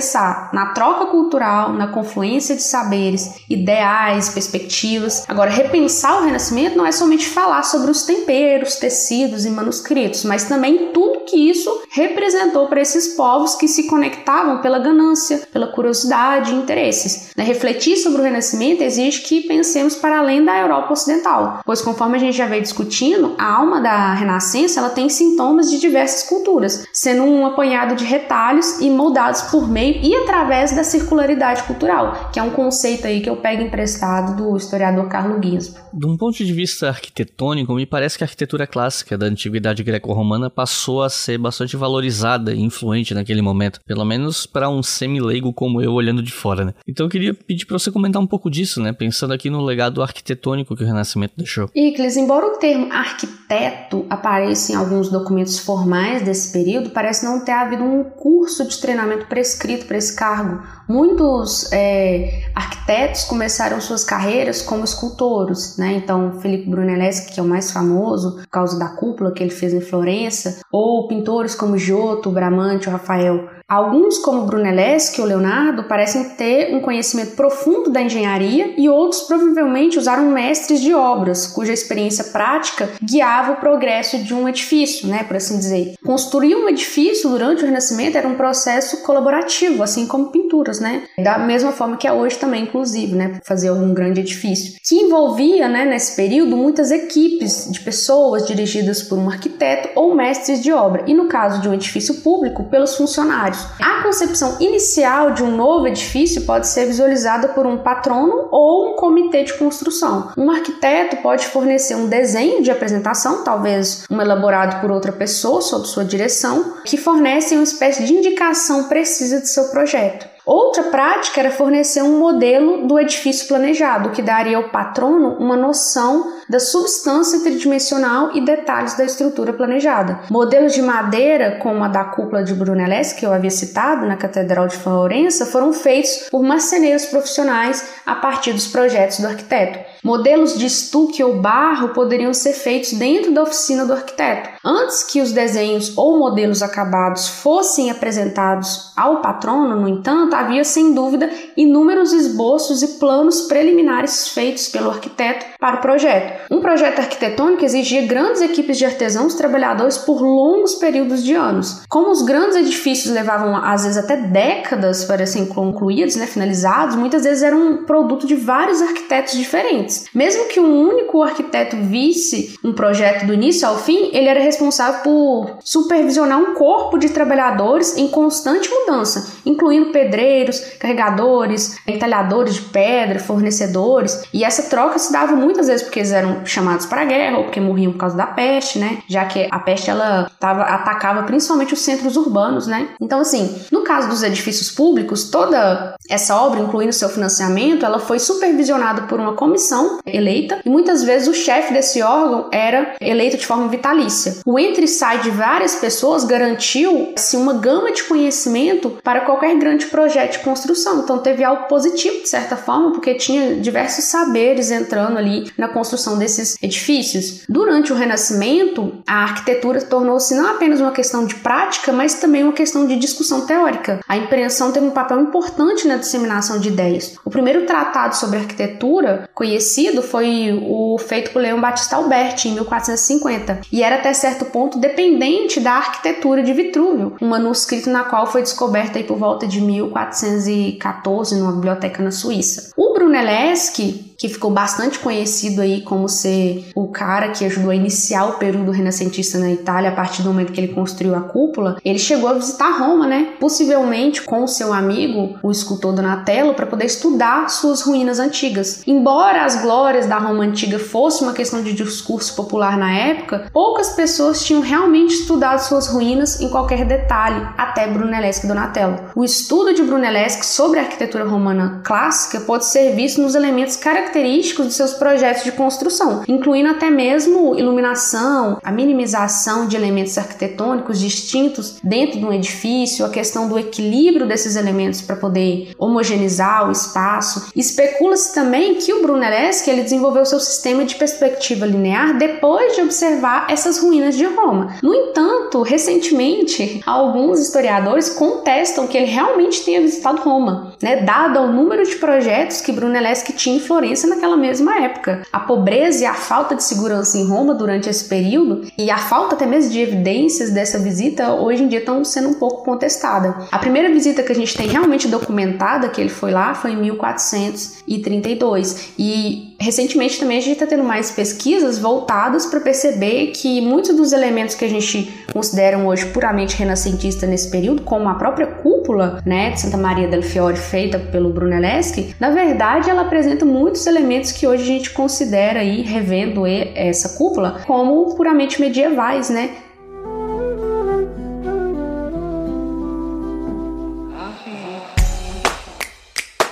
[0.52, 5.24] na troca cultural, na confluência de saberes, ideais, perspectivas.
[5.28, 10.44] Agora, repensar o Renascimento não é somente falar sobre os temperos, tecidos e manuscritos, mas
[10.44, 16.52] também tudo que isso representou para esses povos que se conectavam pela ganância, pela curiosidade
[16.52, 17.30] e interesses.
[17.36, 17.44] Né?
[17.44, 22.20] Refletir sobre o Renascimento exige que pensemos para além da Europa Ocidental, pois conforme a
[22.20, 27.24] gente já veio discutindo, a alma da Renascença ela tem sintomas de diversas culturas, sendo
[27.24, 32.42] um apanhado de retalhos e moldados por meio e através da circularidade cultural, que é
[32.42, 35.80] um conceito aí que eu pego emprestado do historiador Carlo Ginzburg.
[35.92, 40.48] De um ponto de vista arquitetônico, me parece que a arquitetura clássica da antiguidade greco-romana
[40.48, 45.80] passou a ser bastante valorizada e influente naquele momento, pelo menos para um semi-leigo como
[45.80, 46.74] eu olhando de fora, né?
[46.86, 48.92] Então eu queria pedir para você comentar um pouco disso, né?
[48.92, 51.70] Pensando aqui no legado arquitetônico que o Renascimento deixou.
[51.74, 57.52] Icles, embora o termo arquiteto apareça em alguns documentos formais desse período, parece não ter
[57.52, 60.62] havido um curso de treinamento prescrito para esse cargo.
[60.88, 65.92] Muitos é, arquitetos começaram suas carreiras como escultores, né?
[65.94, 69.72] Então, Felipe Brunelleschi, que é o mais famoso por causa da cúpula que ele fez
[69.72, 76.74] em Florença, ou pintores como Giotto, Bramante Rafael Alguns, como Brunelleschi ou Leonardo, parecem ter
[76.74, 82.88] um conhecimento profundo da engenharia e outros provavelmente usaram mestres de obras, cuja experiência prática
[83.00, 85.94] guiava o progresso de um edifício, né, por assim dizer.
[86.04, 91.38] Construir um edifício durante o Renascimento era um processo colaborativo, assim como pinturas, né, da
[91.38, 95.84] mesma forma que é hoje também, inclusive, né, fazer algum grande edifício, que envolvia, né,
[95.84, 101.14] nesse período muitas equipes de pessoas dirigidas por um arquiteto ou mestres de obra, e
[101.14, 103.59] no caso de um edifício público, pelos funcionários.
[103.80, 108.96] A concepção inicial de um novo edifício pode ser visualizada por um patrono ou um
[108.96, 110.32] comitê de construção.
[110.36, 115.86] Um arquiteto pode fornecer um desenho de apresentação, talvez um elaborado por outra pessoa sob
[115.86, 120.39] sua direção, que fornece uma espécie de indicação precisa de seu projeto.
[120.52, 126.40] Outra prática era fornecer um modelo do edifício planejado, que daria ao patrono uma noção
[126.48, 130.22] da substância tridimensional e detalhes da estrutura planejada.
[130.28, 134.66] Modelos de madeira, como a da cúpula de Brunelleschi, que eu havia citado na Catedral
[134.66, 139.78] de Florença, foram feitos por marceneiros profissionais a partir dos projetos do arquiteto.
[140.02, 144.48] Modelos de estuque ou barro poderiam ser feitos dentro da oficina do arquiteto.
[144.64, 150.94] Antes que os desenhos ou modelos acabados fossem apresentados ao patrono, no entanto, havia sem
[150.94, 156.50] dúvida inúmeros esboços e planos preliminares feitos pelo arquiteto para o projeto.
[156.50, 161.82] Um projeto arquitetônico exigia grandes equipes de artesãos trabalhadores por longos períodos de anos.
[161.88, 167.24] Como os grandes edifícios levavam às vezes até décadas para serem concluídos, né, finalizados, muitas
[167.24, 169.89] vezes eram um produto de vários arquitetos diferentes.
[170.14, 175.00] Mesmo que um único arquiteto visse um projeto do início ao fim, ele era responsável
[175.02, 183.18] por supervisionar um corpo de trabalhadores em constante mudança, incluindo pedreiros, carregadores, entalhadores de pedra,
[183.18, 187.38] fornecedores, e essa troca se dava muitas vezes porque eles eram chamados para a guerra
[187.38, 188.98] ou porque morriam por causa da peste, né?
[189.08, 192.88] Já que a peste ela tava, atacava principalmente os centros urbanos, né?
[193.00, 198.18] Então, assim, no caso dos edifícios públicos, toda essa obra, incluindo seu financiamento, ela foi
[198.18, 203.46] supervisionada por uma comissão eleita e muitas vezes o chefe desse órgão era eleito de
[203.46, 204.36] forma vitalícia.
[204.44, 209.56] O entre e sai de várias pessoas garantiu assim, uma gama de conhecimento para qualquer
[209.56, 211.00] grande projeto de construção.
[211.00, 216.18] Então, teve algo positivo, de certa forma, porque tinha diversos saberes entrando ali na construção
[216.18, 217.42] desses edifícios.
[217.48, 222.52] Durante o Renascimento, a arquitetura tornou-se não apenas uma questão de prática, mas também uma
[222.52, 224.00] questão de discussão teórica.
[224.08, 227.16] A impressão teve um papel importante na disseminação de ideias.
[227.24, 229.69] O primeiro tratado sobre arquitetura conhecido
[230.02, 235.60] foi o feito por Leão Batista Alberti em 1450 e era até certo ponto dependente
[235.60, 241.36] da arquitetura de Vitrúvio, um manuscrito na qual foi descoberta aí por volta de 1414
[241.36, 242.72] numa biblioteca na Suíça.
[242.76, 248.26] O Brunelleschi que ficou bastante conhecido aí como ser o cara que ajudou a iniciar
[248.26, 251.98] o período renascentista na Itália a partir do momento que ele construiu a cúpula, ele
[251.98, 253.32] chegou a visitar Roma, né?
[253.40, 258.82] Possivelmente com o seu amigo, o escultor Donatello, para poder estudar suas ruínas antigas.
[258.86, 263.88] Embora as glórias da Roma antiga fosse uma questão de discurso popular na época, poucas
[263.94, 268.98] pessoas tinham realmente estudado suas ruínas em qualquer detalhe, até Brunelleschi e Donatello.
[269.16, 274.09] O estudo de Brunelleschi sobre a arquitetura romana clássica pode ser visto nos elementos característicos
[274.10, 280.98] característicos dos seus projetos de construção, incluindo até mesmo iluminação, a minimização de elementos arquitetônicos
[280.98, 286.72] distintos dentro de um edifício, a questão do equilíbrio desses elementos para poder homogeneizar o
[286.72, 287.50] espaço.
[287.54, 293.46] Especula-se também que o Brunelleschi ele desenvolveu seu sistema de perspectiva linear depois de observar
[293.48, 294.76] essas ruínas de Roma.
[294.82, 301.52] No entanto, recentemente, alguns historiadores contestam que ele realmente tenha visitado Roma, né, dado o
[301.52, 305.22] número de projetos que Brunelleschi tinha em Florença naquela mesma época.
[305.32, 309.34] A pobreza e a falta de segurança em Roma durante esse período e a falta
[309.34, 313.48] até mesmo de evidências dessa visita hoje em dia estão sendo um pouco contestada.
[313.50, 316.76] A primeira visita que a gente tem realmente documentada que ele foi lá foi em
[316.76, 323.94] 1432 e recentemente também a gente está tendo mais pesquisas voltadas para perceber que muitos
[323.94, 329.22] dos elementos que a gente considera hoje puramente renascentista nesse período, como a própria cúpula
[329.24, 334.32] né, de Santa Maria del Fiore feita pelo Brunelleschi, na verdade ela apresenta muitos elementos
[334.32, 339.50] que hoje a gente considera aí, revendo essa cúpula, como puramente medievais, né?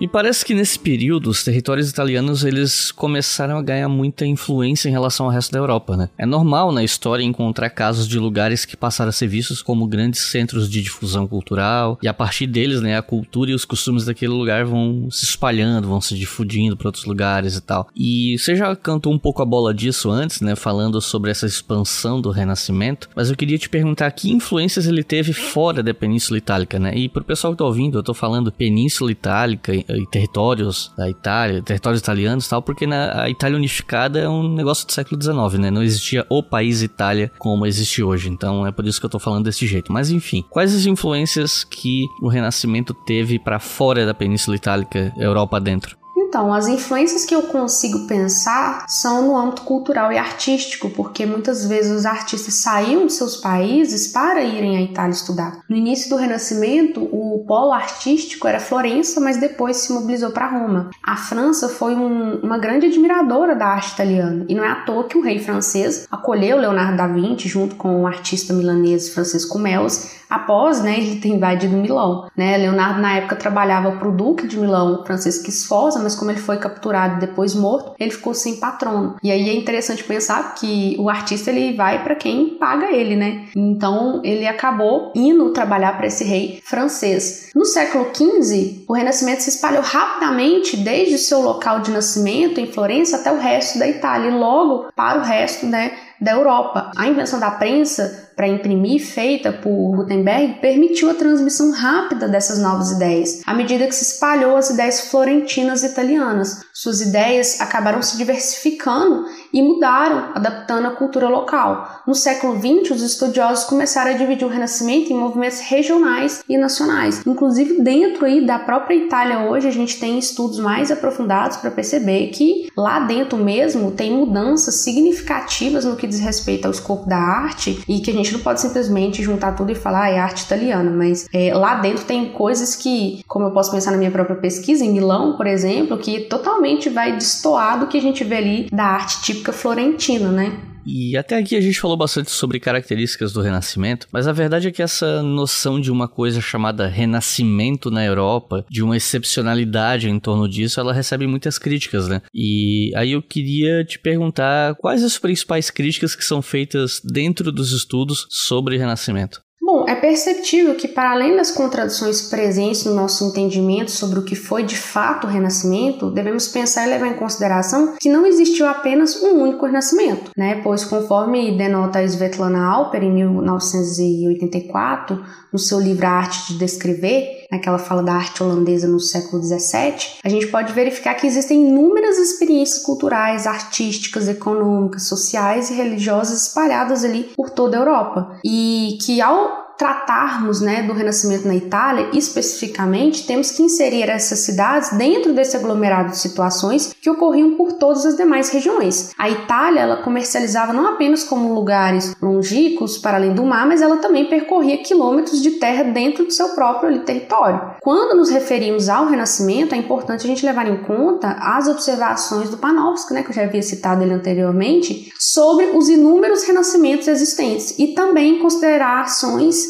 [0.00, 4.92] E parece que nesse período os territórios italianos eles começaram a ganhar muita influência em
[4.92, 6.08] relação ao resto da Europa, né?
[6.16, 10.20] É normal na história encontrar casos de lugares que passaram a ser vistos como grandes
[10.20, 14.32] centros de difusão cultural e a partir deles, né, a cultura e os costumes daquele
[14.32, 17.86] lugar vão se espalhando, vão se difundindo para outros lugares e tal.
[17.94, 22.22] E você já cantou um pouco a bola disso antes, né, falando sobre essa expansão
[22.22, 26.78] do Renascimento, mas eu queria te perguntar que influências ele teve fora da Península Itálica,
[26.78, 26.94] né?
[26.94, 31.62] E pro pessoal que tá ouvindo, eu tô falando Península Itálica e territórios da Itália,
[31.62, 35.60] territórios italianos e tal, porque na, a Itália unificada é um negócio do século XIX,
[35.60, 35.70] né?
[35.70, 38.28] Não existia o país Itália como existe hoje.
[38.28, 39.92] Então é por isso que eu tô falando desse jeito.
[39.92, 45.60] Mas enfim, quais as influências que o Renascimento teve para fora da Península Itálica, Europa
[45.60, 45.99] dentro?
[46.30, 51.66] Então, as influências que eu consigo pensar são no âmbito cultural e artístico, porque muitas
[51.66, 55.58] vezes os artistas saíam de seus países para irem à Itália estudar.
[55.68, 60.90] No início do Renascimento, o polo artístico era Florença, mas depois se mobilizou para Roma.
[61.04, 65.08] A França foi um, uma grande admiradora da arte italiana, e não é à toa
[65.08, 70.20] que o rei francês acolheu Leonardo da Vinci junto com o artista milanês Francisco Melos
[70.30, 72.28] após né, ele ter invadido Milão.
[72.36, 72.56] Né?
[72.56, 76.58] Leonardo, na época, trabalhava para o Duque de Milão, Francisco Sforza, mas como ele foi
[76.58, 79.16] capturado e depois morto, ele ficou sem patrono.
[79.22, 83.46] E aí é interessante pensar que o artista ele vai para quem paga ele, né?
[83.56, 87.50] Então ele acabou indo trabalhar para esse rei francês.
[87.54, 92.70] No século XV, o Renascimento se espalhou rapidamente desde o seu local de nascimento em
[92.70, 95.92] Florença até o resto da Itália e logo para o resto, né?
[96.20, 96.90] Da Europa.
[96.96, 102.90] A invenção da prensa para imprimir, feita por Gutenberg, permitiu a transmissão rápida dessas novas
[102.90, 106.60] ideias, à medida que se espalhou as ideias florentinas e italianas.
[106.80, 112.02] Suas ideias acabaram se diversificando e mudaram, adaptando a cultura local.
[112.06, 117.20] No século XX, os estudiosos começaram a dividir o Renascimento em movimentos regionais e nacionais.
[117.26, 122.28] Inclusive, dentro aí da própria Itália hoje, a gente tem estudos mais aprofundados para perceber
[122.28, 127.84] que lá dentro mesmo tem mudanças significativas no que diz respeito ao escopo da arte
[127.86, 130.90] e que a gente não pode simplesmente juntar tudo e falar ah, é arte italiana,
[130.90, 134.82] mas é, lá dentro tem coisas que, como eu posso pensar na minha própria pesquisa,
[134.82, 138.84] em Milão, por exemplo, que totalmente vai destoar do que a gente vê ali da
[138.84, 140.70] arte típica florentina, né?
[140.86, 144.72] E até aqui a gente falou bastante sobre características do Renascimento, mas a verdade é
[144.72, 150.48] que essa noção de uma coisa chamada Renascimento na Europa, de uma excepcionalidade em torno
[150.48, 152.22] disso, ela recebe muitas críticas, né?
[152.34, 157.72] E aí eu queria te perguntar quais as principais críticas que são feitas dentro dos
[157.72, 159.42] estudos sobre Renascimento.
[159.72, 164.34] Bom, é perceptível que, para além das contradições presentes no nosso entendimento sobre o que
[164.34, 169.22] foi de fato o Renascimento, devemos pensar e levar em consideração que não existiu apenas
[169.22, 170.60] um único Renascimento, né?
[170.64, 177.78] Pois, conforme denota Svetlana Alper em 1984, no seu livro A Arte de Descrever, naquela
[177.78, 182.82] fala da arte holandesa no século XVII, a gente pode verificar que existem inúmeras experiências
[182.82, 188.38] culturais, artísticas, econômicas, sociais e religiosas espalhadas ali por toda a Europa.
[188.44, 194.90] E que ao tratarmos né, do Renascimento na Itália, especificamente, temos que inserir essas cidades
[194.90, 199.14] dentro desse aglomerado de situações que ocorriam por todas as demais regiões.
[199.16, 203.96] A Itália ela comercializava não apenas como lugares longínquos para além do mar, mas ela
[203.96, 207.70] também percorria quilômetros de terra dentro do seu próprio ali, território.
[207.80, 212.58] Quando nos referimos ao Renascimento, é importante a gente levar em conta as observações do
[212.58, 217.94] Panofsky, né, que eu já havia citado ele anteriormente, sobre os inúmeros renascimentos existentes e
[217.94, 219.69] também considerar ações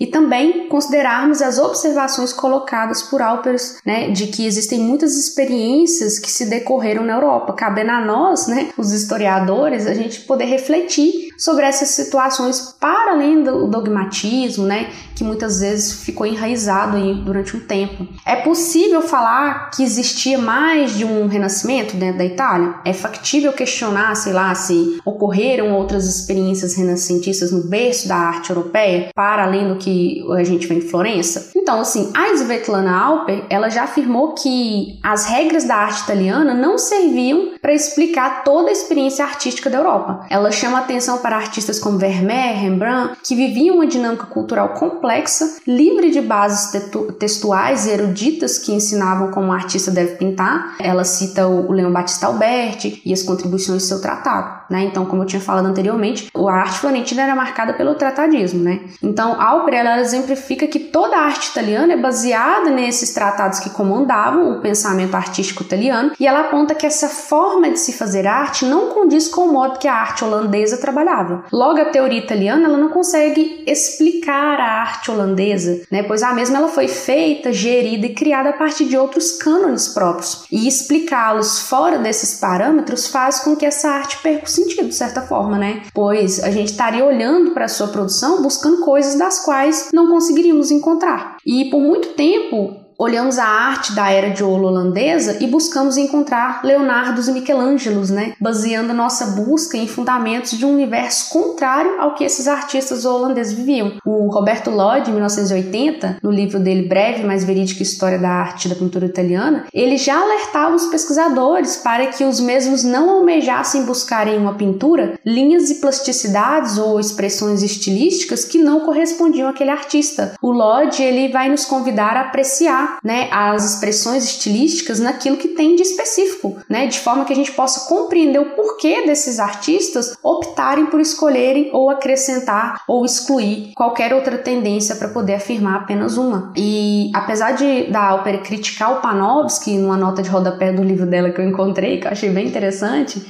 [0.00, 6.30] e também considerarmos as observações colocadas por Alpers, né, de que existem muitas experiências que
[6.30, 7.52] se decorreram na Europa.
[7.52, 13.42] Cabendo a nós, né, os historiadores, a gente poder refletir sobre essas situações para além
[13.42, 18.06] do dogmatismo, né, que muitas vezes ficou enraizado aí durante um tempo.
[18.26, 22.74] É possível falar que existia mais de um renascimento dentro da Itália?
[22.84, 29.08] É factível questionar, sei lá, se ocorreram outras experiências renascentistas no berço da arte europeia,
[29.14, 29.90] para além do que
[30.32, 31.50] a gente vê em Florença?
[31.56, 36.76] Então, assim, a Svetlana Alper, ela já afirmou que as regras da arte italiana não
[36.76, 40.26] serviam para explicar toda a experiência artística da Europa.
[40.28, 46.10] Ela chama atenção para artistas como Vermeer, Rembrandt, que viviam uma dinâmica cultural complexa, livre
[46.10, 46.72] de bases
[47.18, 50.76] textuais e eruditas que ensinavam como um artista deve pintar.
[50.78, 54.63] Ela cita o Leon Battista Alberti e as contribuições do seu tratado.
[54.68, 54.84] Né?
[54.84, 58.62] Então, como eu tinha falado anteriormente, a arte florentina era marcada pelo tratadismo.
[58.62, 58.80] Né?
[59.02, 64.52] Então, Alper ela exemplifica que toda a arte italiana é baseada nesses tratados que comandavam
[64.52, 68.90] o pensamento artístico italiano e ela aponta que essa forma de se fazer arte não
[68.90, 72.88] condiz com o modo que a arte holandesa trabalhava Logo, a teoria italiana ela não
[72.88, 76.02] consegue explicar a arte holandesa, né?
[76.02, 80.44] pois a mesma ela foi feita, gerida e criada a partir de outros cânones próprios.
[80.50, 85.58] E explicá-los fora desses parâmetros faz com que essa arte perca sentido, de certa forma,
[85.58, 85.82] né?
[85.92, 90.70] Pois a gente estaria olhando para a sua produção buscando coisas das quais não conseguiríamos
[90.70, 91.36] encontrar.
[91.44, 96.60] E por muito tempo, olhamos a arte da era de ouro holandesa e buscamos encontrar
[96.64, 98.34] Leonardos e Michelangelos, né?
[98.40, 103.94] Baseando nossa busca em fundamentos de um universo contrário ao que esses artistas holandeses viviam.
[104.04, 108.68] O Roberto Lloyd, em 1980, no livro dele Breve, mas Verídica História da Arte e
[108.68, 114.28] da Pintura Italiana, ele já alertava os pesquisadores para que os mesmos não almejassem buscar
[114.28, 120.34] em uma pintura linhas e plasticidades ou expressões estilísticas que não correspondiam àquele artista.
[120.40, 125.76] O Lloyd, ele vai nos convidar a apreciar né, as expressões estilísticas naquilo que tem
[125.76, 130.86] de específico, né, de forma que a gente possa compreender o porquê desses artistas optarem
[130.86, 136.52] por escolherem ou acrescentar ou excluir qualquer outra tendência para poder afirmar apenas uma.
[136.56, 141.30] E apesar de da Alper criticar o Panofsky numa nota de rodapé do livro dela
[141.30, 143.24] que eu encontrei, que eu achei bem interessante,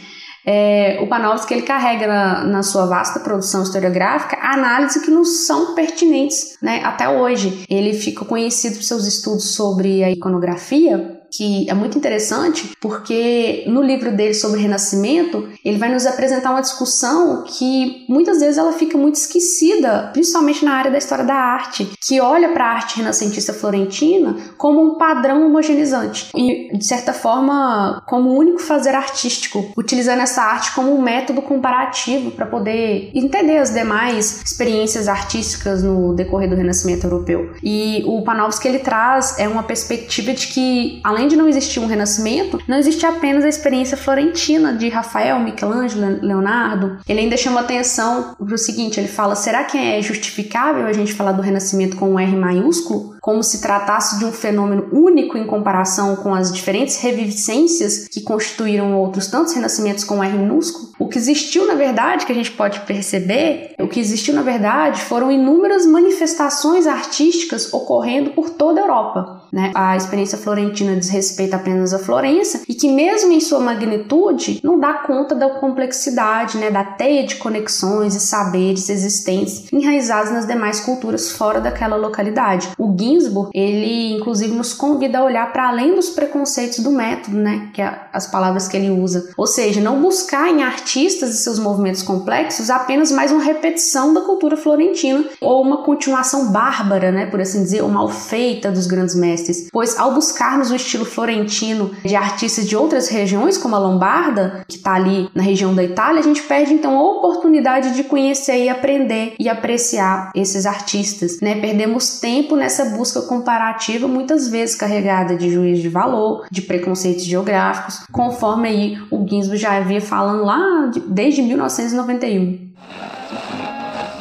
[0.47, 5.75] é, o Panofsky ele carrega na, na, sua vasta produção historiográfica análises que nos são
[5.75, 7.65] pertinentes né, até hoje.
[7.69, 13.83] Ele fica conhecido por seus estudos sobre a iconografia, que é muito interessante, porque no
[13.83, 18.97] livro dele sobre Renascimento, ele vai nos apresentar uma discussão que muitas vezes ela fica
[18.97, 23.53] muito esquecida, principalmente na área da história da arte, que olha para a arte renascentista
[23.53, 30.21] florentina como um padrão homogeneizante e, de certa forma, como o único fazer artístico, utilizando
[30.21, 36.49] essa arte como um método comparativo para poder entender as demais experiências artísticas no decorrer
[36.49, 37.53] do Renascimento europeu.
[37.63, 41.81] E o Panofsky ele traz é uma perspectiva de que, além além de não existir
[41.81, 46.99] um renascimento, não existe apenas a experiência florentina de Rafael, Michelangelo, Leonardo.
[47.09, 51.15] Ele ainda chama atenção para o seguinte: ele fala, será que é justificável a gente
[51.15, 53.14] falar do renascimento com um R maiúsculo?
[53.25, 58.95] Como se tratasse de um fenômeno único em comparação com as diferentes reviviscências que constituíram
[58.99, 60.93] outros tantos renascimentos com R minúsculo?
[60.99, 65.01] O que existiu, na verdade, que a gente pode perceber, o que existiu, na verdade,
[65.01, 69.43] foram inúmeras manifestações artísticas ocorrendo por toda a Europa.
[69.51, 69.73] Né?
[69.75, 74.79] A experiência florentina diz respeito apenas à Florença e que, mesmo em sua magnitude, não
[74.79, 76.71] dá conta da complexidade, né?
[76.71, 82.69] da teia de conexões e saberes existentes enraizados nas demais culturas fora daquela localidade.
[82.77, 87.69] O Ginsburg, ele inclusive nos convida a olhar para além dos preconceitos do método, né?
[87.73, 89.31] que é as palavras que ele usa.
[89.37, 94.23] Ou seja, não buscar em artistas e seus movimentos complexos apenas mais uma repetição da
[94.23, 97.27] cultura florentina ou uma continuação bárbara, né?
[97.27, 101.91] por assim dizer, ou mal feita dos grandes mestres pois ao buscarmos o estilo florentino
[102.05, 106.21] de artistas de outras regiões, como a Lombarda, que está ali na região da Itália,
[106.21, 111.61] a gente perde então a oportunidade de conhecer e aprender e apreciar esses artistas, né?
[111.61, 118.07] Perdemos tempo nessa busca comparativa, muitas vezes carregada de juízo de valor, de preconceitos geográficos,
[118.11, 122.73] conforme aí o Ginsburg já havia falando lá de, desde 1991.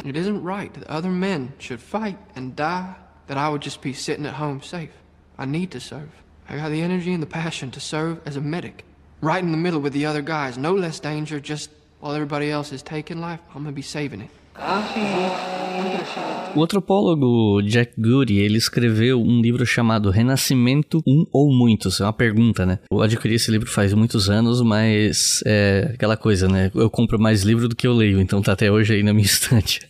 [0.04, 1.10] It isn't right that other
[5.80, 6.12] safe.
[9.22, 10.58] Right in the middle with the other guys.
[10.58, 11.70] No less danger, just
[12.00, 14.30] while everybody else is taking life, I'm gonna be saving it.
[16.54, 22.00] O antropólogo Jack Goody, ele escreveu um livro chamado Renascimento Um ou Muitos.
[22.00, 22.78] É uma pergunta, né?
[22.90, 26.70] Eu adquiri esse livro faz muitos anos, mas é aquela coisa, né?
[26.72, 29.26] Eu compro mais livro do que eu leio, então tá até hoje aí na minha
[29.26, 29.80] estante.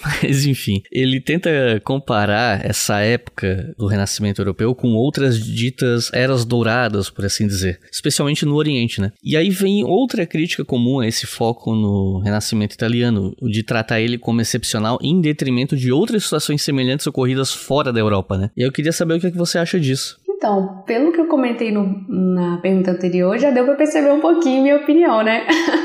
[0.00, 1.50] Mas enfim, ele tenta
[1.82, 8.46] comparar essa época do Renascimento Europeu com outras ditas eras douradas, por assim dizer, especialmente
[8.46, 9.10] no Oriente, né?
[9.24, 14.11] E aí vem outra crítica comum a esse foco no Renascimento italiano, de tratar ele
[14.18, 18.50] como excepcional em detrimento de outras outras situações semelhantes ocorridas fora da Europa, né?
[18.56, 20.20] E eu queria saber o que, é que você acha disso.
[20.28, 24.62] Então, pelo que eu comentei no, na pergunta anterior, já deu para perceber um pouquinho
[24.62, 25.46] minha opinião, né?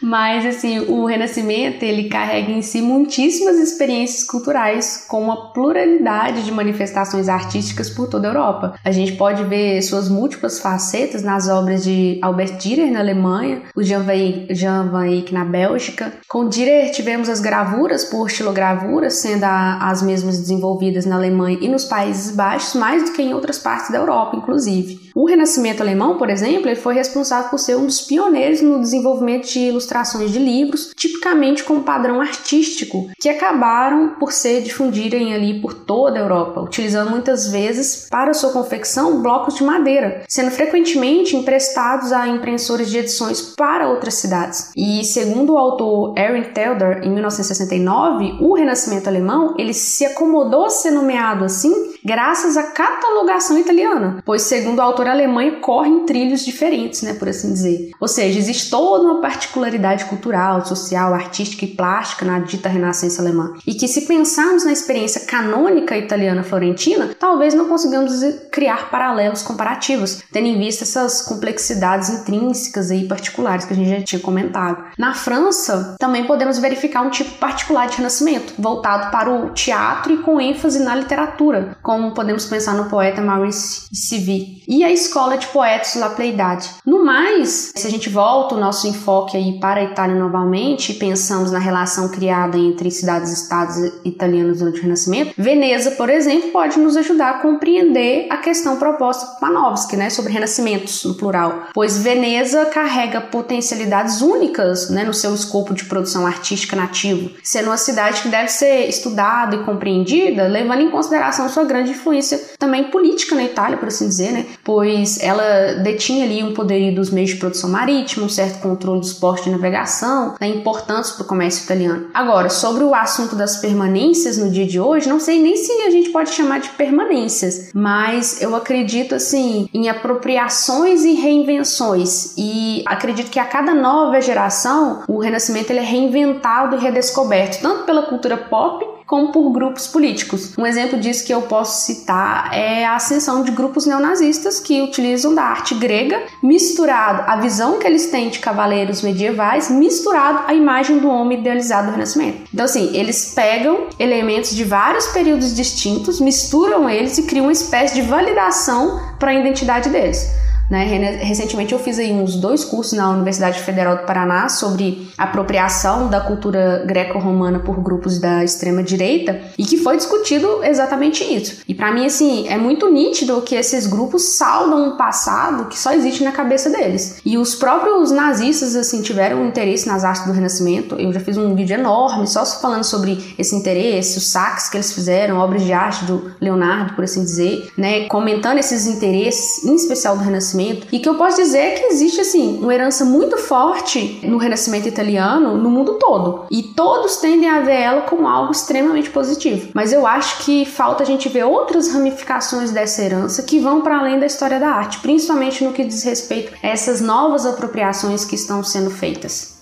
[0.00, 6.52] Mas assim, o Renascimento ele carrega em si muitíssimas experiências culturais com uma pluralidade de
[6.52, 8.74] manifestações artísticas por toda a Europa.
[8.84, 13.82] A gente pode ver suas múltiplas facetas nas obras de Albert Dürer na Alemanha, o
[13.82, 16.12] Jan van Eyck na Bélgica.
[16.28, 21.68] Com Dürer tivemos as gravuras por estilogravuras, sendo a, as mesmas desenvolvidas na Alemanha e
[21.68, 25.08] nos Países Baixos, mais do que em outras partes da Europa, inclusive.
[25.14, 29.48] O Renascimento alemão, por exemplo, ele foi responsável por ser um dos pioneiros no desenvolvimento
[29.48, 35.72] de ilustrações de livros, tipicamente com padrão artístico, que acabaram por se difundirem ali por
[35.72, 42.12] toda a Europa, utilizando muitas vezes para sua confecção blocos de madeira, sendo frequentemente emprestados
[42.12, 44.70] a imprensores de edições para outras cidades.
[44.76, 50.70] E segundo o autor Aaron Telder, em 1969, o Renascimento alemão ele se acomodou a
[50.70, 56.04] ser nomeado assim graças à catalogação italiana, pois segundo o autor a Alemanha corre em
[56.04, 57.90] trilhos diferentes, né, por assim dizer.
[58.00, 63.22] Ou seja, existe toda uma particularidade diversidade cultural, social, artística e plástica na dita Renascença
[63.22, 63.54] alemã.
[63.66, 68.12] E que, se pensarmos na experiência canônica italiana florentina, talvez não consigamos
[68.50, 74.02] criar paralelos comparativos, tendo em vista essas complexidades intrínsecas e particulares que a gente já
[74.02, 74.84] tinha comentado.
[74.98, 80.18] Na França, também podemos verificar um tipo particular de renascimento, voltado para o teatro e
[80.18, 85.46] com ênfase na literatura, como podemos pensar no poeta Maurice Sivy, e a escola de
[85.48, 86.70] poetas La Pleidade.
[86.84, 90.94] No mais, se a gente volta o nosso enfoque aí para para a Itália novamente,
[90.94, 96.96] pensamos na relação criada entre cidades-estados italianos durante o Renascimento, Veneza, por exemplo, pode nos
[96.96, 102.64] ajudar a compreender a questão proposta por Panofsky, né, sobre renascimentos no plural, pois Veneza
[102.64, 108.28] carrega potencialidades únicas né, no seu escopo de produção artística nativo, sendo uma cidade que
[108.30, 113.76] deve ser estudada e compreendida, levando em consideração sua grande influência também política na Itália,
[113.76, 118.24] por assim dizer, né, pois ela detinha ali um poderio dos meios de produção marítima,
[118.24, 122.08] um certo controle dos portos navegação, né, importantes para o comércio italiano.
[122.14, 125.90] Agora, sobre o assunto das permanências no dia de hoje, não sei nem se a
[125.90, 133.30] gente pode chamar de permanências, mas eu acredito assim em apropriações e reinvenções e acredito
[133.30, 138.36] que a cada nova geração o Renascimento ele é reinventado e redescoberto tanto pela cultura
[138.36, 140.52] pop como por grupos políticos.
[140.58, 145.34] Um exemplo disso que eu posso citar é a ascensão de grupos neonazistas que utilizam
[145.34, 150.98] da arte grega, misturado a visão que eles têm de cavaleiros medievais, misturado à imagem
[150.98, 152.50] do homem idealizado do Renascimento.
[152.52, 157.94] Então, assim, eles pegam elementos de vários períodos distintos, misturam eles e criam uma espécie
[157.94, 160.28] de validação para a identidade deles.
[160.70, 160.84] Né?
[161.22, 166.20] Recentemente eu fiz aí uns dois cursos na Universidade Federal do Paraná sobre apropriação da
[166.20, 171.62] cultura greco-romana por grupos da extrema direita e que foi discutido exatamente isso.
[171.66, 175.92] E para mim assim é muito nítido que esses grupos saudam um passado que só
[175.92, 177.20] existe na cabeça deles.
[177.24, 180.96] E os próprios nazistas assim tiveram interesse nas artes do Renascimento.
[180.96, 184.92] Eu já fiz um vídeo enorme só falando sobre esse interesse, os saques que eles
[184.92, 190.16] fizeram, obras de arte do Leonardo, por assim dizer, né, comentando esses interesses, em especial
[190.16, 190.86] do Renascimento Renascimento.
[190.92, 195.56] E que eu posso dizer que existe, assim, uma herança muito forte no Renascimento italiano
[195.56, 196.46] no mundo todo.
[196.50, 199.70] E todos tendem a ver ela como algo extremamente positivo.
[199.74, 203.98] Mas eu acho que falta a gente ver outras ramificações dessa herança que vão para
[203.98, 208.34] além da história da arte, principalmente no que diz respeito a essas novas apropriações que
[208.34, 209.57] estão sendo feitas.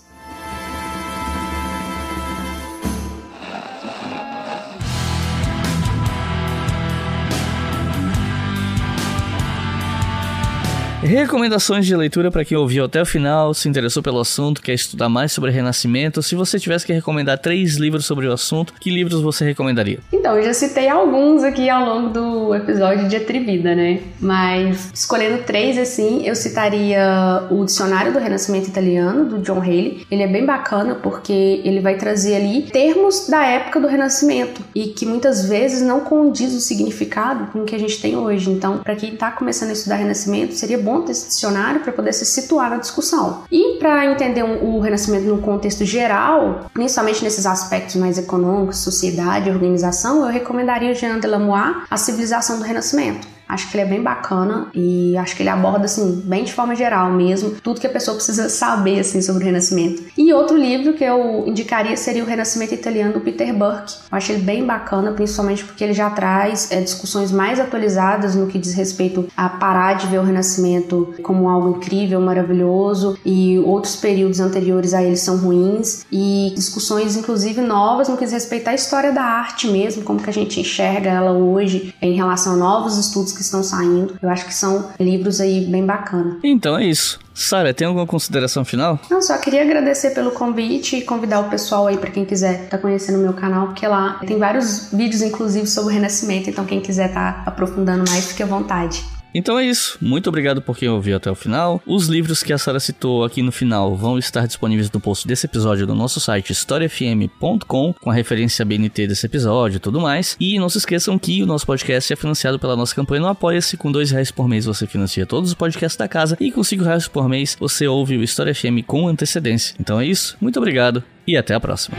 [11.06, 15.08] Recomendações de leitura para quem ouviu até o final, se interessou pelo assunto, quer estudar
[15.08, 16.20] mais sobre Renascimento.
[16.20, 20.00] Se você tivesse que recomendar três livros sobre o assunto, que livros você recomendaria?
[20.12, 24.00] Então, eu já citei alguns aqui ao longo do episódio de Atrevida, né?
[24.18, 30.04] Mas escolhendo três, assim, eu citaria o Dicionário do Renascimento Italiano, do John Haley.
[30.10, 34.88] Ele é bem bacana porque ele vai trazer ali termos da época do Renascimento e
[34.88, 38.50] que muitas vezes não condiz o significado com o que a gente tem hoje.
[38.50, 42.24] Então, para quem está começando a estudar Renascimento, seria bom esse dicionário para poder se
[42.24, 43.44] situar na discussão.
[43.50, 50.24] E para entender o Renascimento no contexto geral, principalmente nesses aspectos mais econômicos, sociedade, organização,
[50.24, 53.35] eu recomendaria Jean de Lamois, A Civilização do Renascimento.
[53.48, 56.74] Acho que ele é bem bacana e acho que ele aborda, assim, bem de forma
[56.74, 60.02] geral mesmo, tudo que a pessoa precisa saber, assim, sobre o Renascimento.
[60.16, 63.94] E outro livro que eu indicaria seria o Renascimento Italiano do Peter Burke.
[64.10, 68.46] Eu acho ele bem bacana, principalmente porque ele já traz é, discussões mais atualizadas no
[68.46, 73.96] que diz respeito a parar de ver o Renascimento como algo incrível, maravilhoso e outros
[73.96, 78.74] períodos anteriores a ele são ruins e discussões, inclusive, novas no que diz respeito à
[78.74, 82.96] história da arte mesmo, como que a gente enxerga ela hoje em relação a novos
[82.96, 84.16] estudos que estão saindo.
[84.20, 86.38] Eu acho que são livros aí bem bacanas.
[86.42, 87.18] Então é isso.
[87.34, 88.98] Sara, tem alguma consideração final?
[89.10, 92.76] Não, só queria agradecer pelo convite e convidar o pessoal aí para quem quiser estar
[92.76, 96.64] tá conhecendo o meu canal, porque lá tem vários vídeos, inclusive, sobre o Renascimento, então
[96.64, 99.04] quem quiser estar tá aprofundando mais, fique à vontade.
[99.36, 99.98] Então é isso.
[100.00, 101.82] Muito obrigado por quem ouviu até o final.
[101.86, 105.44] Os livros que a Sara citou aqui no final vão estar disponíveis no post desse
[105.44, 110.38] episódio no nosso site historiafm.com, com a referência BNT desse episódio e tudo mais.
[110.40, 113.76] E não se esqueçam que o nosso podcast é financiado pela nossa campanha no Apoia-se.
[113.76, 116.84] Com dois reais por mês você financia todos os podcasts da casa e com cinco
[116.84, 119.76] reais por mês você ouve o História FM com antecedência.
[119.78, 120.34] Então é isso.
[120.40, 121.98] Muito obrigado e até a próxima.